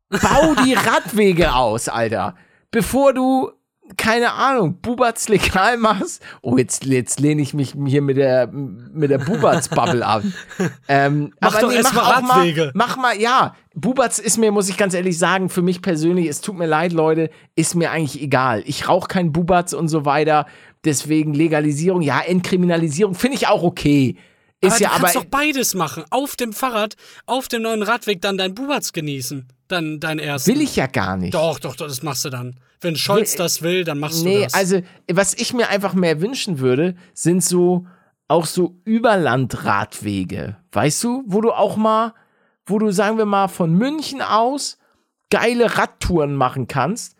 [0.09, 2.35] bau die Radwege aus, Alter.
[2.71, 3.51] Bevor du,
[3.95, 6.21] keine Ahnung, Bubatz legal machst.
[6.41, 10.33] Oh, jetzt, jetzt lehne ich mich hier mit der, mit der Bubatz-Bubble an.
[10.89, 12.61] Ähm, Mach aber doch erst mal auch Radwege.
[12.65, 13.55] Mal, mach mal, ja.
[13.75, 16.93] Bubatz ist mir, muss ich ganz ehrlich sagen, für mich persönlich, es tut mir leid,
[16.93, 18.63] Leute, ist mir eigentlich egal.
[18.65, 20.45] Ich rauche keinen Bubatz und so weiter.
[20.85, 24.17] Deswegen Legalisierung, ja, Entkriminalisierung finde ich auch okay.
[24.61, 25.03] Ist aber ja du aber.
[25.03, 26.05] kannst doch beides machen.
[26.09, 29.47] Auf dem Fahrrad, auf dem neuen Radweg dann dein Bubatz genießen.
[29.67, 30.51] Dann dein ersten.
[30.51, 31.33] Will ich ja gar nicht.
[31.33, 32.59] Doch, doch, doch, das machst du dann.
[32.81, 34.53] Wenn Scholz Will- das will, dann machst du Nee, das.
[34.53, 37.85] also was ich mir einfach mehr wünschen würde, sind so
[38.27, 42.13] auch so Überlandradwege, weißt du, wo du auch mal,
[42.65, 44.77] wo du sagen wir mal von München aus
[45.29, 47.15] geile Radtouren machen kannst,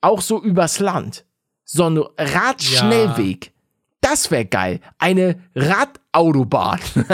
[0.00, 1.24] auch so übers Land.
[1.64, 3.52] So ein Radschnellweg.
[4.00, 4.80] Das wäre geil.
[4.98, 6.80] Eine Radautobahn.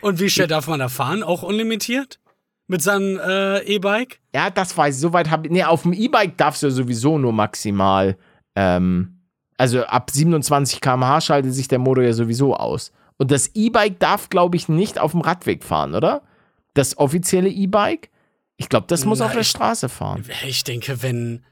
[0.00, 1.22] Und wie schnell darf man da fahren?
[1.22, 2.20] Auch unlimitiert?
[2.66, 4.20] Mit seinem äh, E-Bike?
[4.34, 5.00] ja, das weiß ich.
[5.00, 5.52] Soweit habe ich.
[5.52, 8.16] Nee, auf dem E-Bike darfst du ja sowieso nur maximal.
[8.56, 9.20] Ähm,
[9.58, 12.90] also ab 27 km/h schaltet sich der Motor ja sowieso aus.
[13.18, 16.22] Und das E-Bike darf, glaube ich, nicht auf dem Radweg fahren, oder?
[16.74, 18.10] Das offizielle E-Bike?
[18.56, 20.24] Ich glaube, das muss Na, auf der Straße fahren.
[20.46, 21.44] Ich denke, wenn,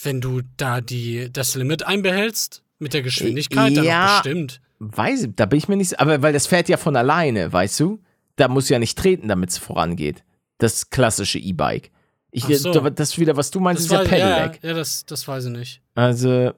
[0.00, 3.82] Wenn du da die, das Limit einbehältst mit der Geschwindigkeit, Ja.
[3.82, 4.60] dann bestimmt.
[4.80, 7.80] Weiß ich, da bin ich mir nicht, aber weil das fährt ja von alleine, weißt
[7.80, 7.98] du?
[8.36, 10.22] Da musst du ja nicht treten, damit es vorangeht.
[10.58, 11.90] Das klassische E-Bike.
[12.30, 12.72] Ich, so.
[12.90, 14.62] Das ist wieder, was du meinst, Das ist ja weiß, ja, ja, Pedelec.
[14.64, 15.82] ja das, das weiß ich nicht.
[15.94, 16.52] Also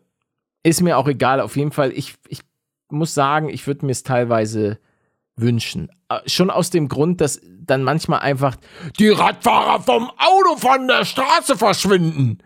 [0.63, 1.41] ist mir auch egal.
[1.41, 2.41] Auf jeden Fall, ich, ich
[2.91, 4.79] muss sagen, ich würde mir es teilweise
[5.37, 5.91] wünschen.
[6.09, 8.57] Äh, Schon aus dem Grund, dass dann manchmal einfach
[8.99, 12.39] die Radfahrer vom Auto von der Straße verschwinden.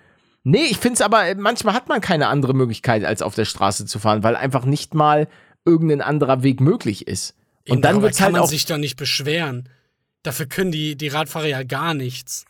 [0.43, 3.87] Nee, ich finde es aber, manchmal hat man keine andere Möglichkeit, als auf der Straße
[3.87, 5.29] zu fahren, weil einfach nicht mal
[5.65, 7.35] irgendein anderer Weg möglich ist.
[7.67, 8.49] Und Eben, dann wird halt man auch.
[8.49, 9.71] sich doch nicht beschweren.
[10.25, 12.45] Dafür können die, die Radfahrer ja gar nichts.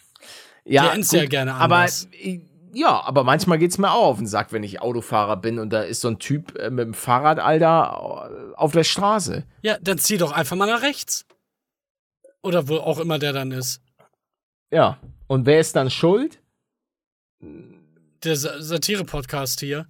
[0.64, 2.09] ja, hätten's ja gerne aber anders.
[2.12, 2.41] äh,
[2.72, 5.83] ja, aber manchmal geht's mir auch auf den Sack, wenn ich Autofahrer bin und da
[5.83, 9.45] ist so ein Typ äh, mit dem Fahrrad, Alter, äh, auf der Straße.
[9.62, 11.27] Ja, dann zieh doch einfach mal nach rechts.
[12.43, 13.81] Oder wo auch immer der dann ist.
[14.70, 14.99] Ja.
[15.29, 16.41] Und wer ist dann schuld?
[18.25, 19.87] Der Sa- Satire-Podcast hier.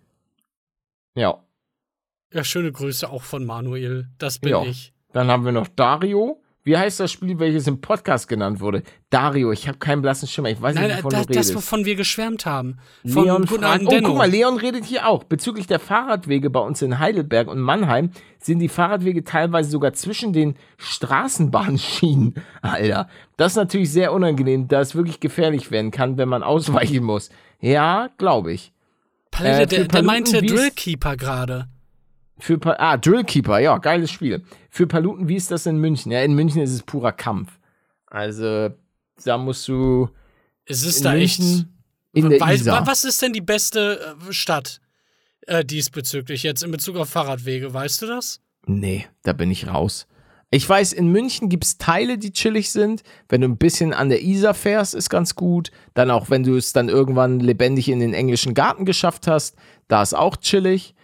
[1.15, 1.43] Ja.
[2.33, 4.09] Ja, schöne Grüße auch von Manuel.
[4.19, 4.63] Das bin Ja.
[4.65, 4.93] ich.
[5.13, 6.40] Dann haben wir noch Dario.
[6.63, 8.83] Wie heißt das Spiel, welches im Podcast genannt wurde?
[9.09, 10.51] Dario, ich habe keinen blassen Schimmer.
[10.51, 11.55] Ich weiß Nein, nicht, wovon das, du das, redest.
[11.55, 12.77] wovon wir geschwärmt haben.
[13.07, 15.25] Von Leon alten oh, guck mal, Leon redet hier auch.
[15.25, 20.35] Bezüglich der Fahrradwege bei uns in Heidelberg und Mannheim sind die Fahrradwege teilweise sogar zwischen
[20.35, 22.35] den Straßenbahnschienen.
[22.63, 23.09] Alter,
[23.39, 27.31] das ist natürlich sehr unangenehm, da es wirklich gefährlich werden kann, wenn man ausweichen muss.
[27.61, 28.73] Ja, glaube ich.
[29.31, 31.69] Palette, äh, der, der meinte Drillkeeper gerade.
[32.41, 34.43] Für Pa- ah, Drillkeeper, ja, geiles Spiel.
[34.71, 36.11] Für Paluten, wie ist das in München?
[36.13, 37.59] Ja, in München ist es purer Kampf.
[38.07, 38.71] Also,
[39.25, 40.09] da musst du
[40.65, 41.39] Es ist da echt.
[41.39, 41.77] München
[42.13, 42.87] in der Weiß, Isar.
[42.87, 44.81] was ist denn die beste äh, Stadt
[45.47, 47.73] äh, diesbezüglich jetzt in Bezug auf Fahrradwege?
[47.73, 48.41] Weißt du das?
[48.67, 50.07] Nee, da bin ich raus.
[50.53, 53.03] Ich weiß, in München gibt es Teile, die chillig sind.
[53.29, 55.71] Wenn du ein bisschen an der Isar fährst, ist ganz gut.
[55.95, 59.55] Dann auch, wenn du es dann irgendwann lebendig in den englischen Garten geschafft hast,
[59.87, 60.97] da ist auch chillig.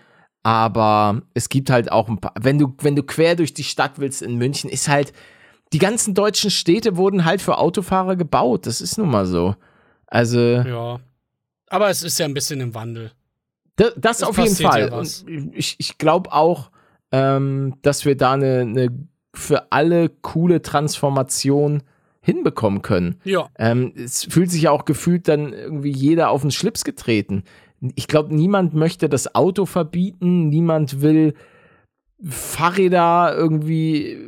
[0.47, 3.99] Aber es gibt halt auch ein paar, wenn du, wenn du quer durch die Stadt
[3.99, 5.13] willst in München, ist halt,
[5.73, 8.65] die ganzen deutschen Städte wurden halt für Autofahrer gebaut.
[8.65, 9.57] Das ist nun mal so.
[10.07, 11.01] Also, Ja.
[11.69, 13.11] Aber es ist ja ein bisschen im Wandel.
[13.75, 15.05] Da, das Es auf jeden Fall.
[15.53, 16.71] ich ich glaube auch,
[17.11, 18.97] ähm, dass wir da eine, eine
[19.35, 21.83] für alle coole Transformation
[22.21, 23.21] hinbekommen können.
[23.25, 23.49] Ja.
[23.59, 27.43] Ähm, es fühlt sich ja auch gefühlt dann irgendwie jeder auf den Schlips getreten.
[27.95, 31.35] Ich glaube, niemand möchte das Auto verbieten, niemand will
[32.23, 34.19] Fahrräder irgendwie,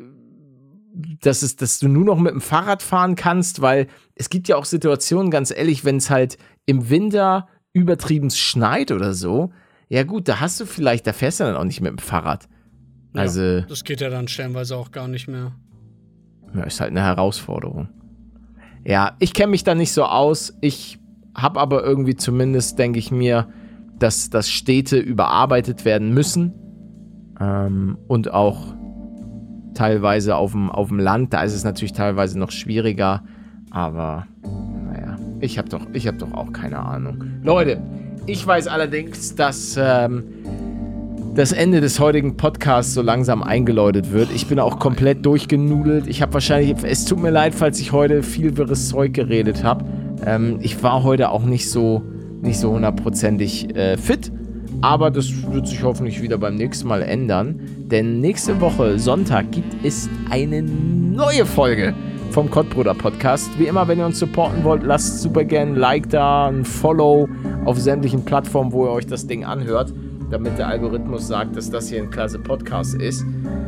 [1.22, 4.56] dass, es, dass du nur noch mit dem Fahrrad fahren kannst, weil es gibt ja
[4.56, 9.50] auch Situationen, ganz ehrlich, wenn es halt im Winter übertrieben schneit oder so,
[9.88, 12.48] ja gut, da hast du vielleicht, da fährst du dann auch nicht mit dem Fahrrad.
[13.14, 13.22] Ja.
[13.22, 15.52] Also, Das geht ja dann stellenweise auch gar nicht mehr.
[16.54, 17.88] ja, ist halt eine Herausforderung.
[18.84, 20.56] Ja, ich kenne mich da nicht so aus.
[20.60, 20.98] Ich
[21.40, 23.48] habe aber irgendwie zumindest, denke ich mir,
[23.98, 26.52] dass, dass Städte überarbeitet werden müssen.
[27.40, 28.74] Ähm, und auch
[29.74, 31.32] teilweise auf dem, auf dem Land.
[31.32, 33.22] Da ist es natürlich teilweise noch schwieriger.
[33.70, 34.26] Aber
[34.86, 37.24] naja, ich habe doch, hab doch auch keine Ahnung.
[37.42, 37.80] Leute,
[38.26, 40.24] ich weiß allerdings, dass ähm,
[41.34, 44.32] das Ende des heutigen Podcasts so langsam eingeläutet wird.
[44.34, 46.08] Ich bin auch komplett durchgenudelt.
[46.08, 49.84] Ich habe wahrscheinlich, es tut mir leid, falls ich heute viel wirres Zeug geredet habe.
[50.26, 52.02] Ähm, ich war heute auch nicht so,
[52.40, 54.32] nicht so hundertprozentig äh, fit.
[54.80, 57.60] Aber das wird sich hoffentlich wieder beim nächsten Mal ändern.
[57.78, 61.94] Denn nächste Woche, Sonntag, gibt es eine neue Folge
[62.30, 63.50] vom Kottbruder Podcast.
[63.58, 67.28] Wie immer, wenn ihr uns supporten wollt, lasst super gerne ein Like da, ein Follow
[67.64, 69.92] auf sämtlichen Plattformen, wo ihr euch das Ding anhört,
[70.30, 73.24] damit der Algorithmus sagt, dass das hier ein klasse Podcast ist.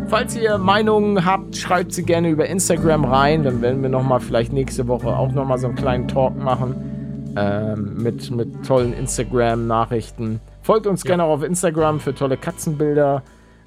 [0.08, 3.44] Falls ihr Meinungen habt, schreibt sie gerne über Instagram rein.
[3.44, 8.02] Dann werden wir nochmal vielleicht nächste Woche auch nochmal so einen kleinen Talk machen ähm,
[8.02, 10.40] mit, mit tollen Instagram-Nachrichten.
[10.62, 13.22] Folgt uns gerne auch auf Instagram für tolle Katzenbilder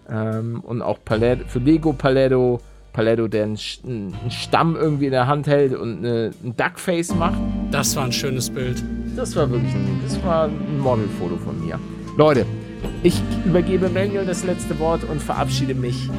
[0.10, 2.60] ähm, und auch Paletto, für Lego Paletto.
[2.92, 3.58] Paletto, der einen
[4.30, 7.40] Stamm irgendwie in der Hand hält und eine, ein Duckface macht.
[7.72, 8.84] Das war ein schönes Bild.
[9.16, 11.80] Das war wirklich ein, das war ein Modelfoto von mir.
[12.18, 12.46] Leute,
[13.04, 16.10] ich übergebe Manuel das letzte Wort und verabschiede mich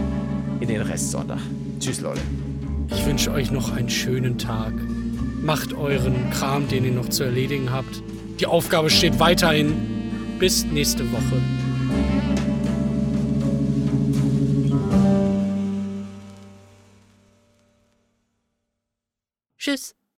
[0.60, 1.38] in den Restsonntag.
[1.80, 2.20] Tschüss, Leute.
[2.90, 4.72] Ich wünsche euch noch einen schönen Tag.
[5.42, 8.02] Macht euren Kram, den ihr noch zu erledigen habt.
[8.40, 9.74] Die Aufgabe steht weiterhin.
[10.38, 11.40] Bis nächste Woche.
[19.58, 19.94] Tschüss.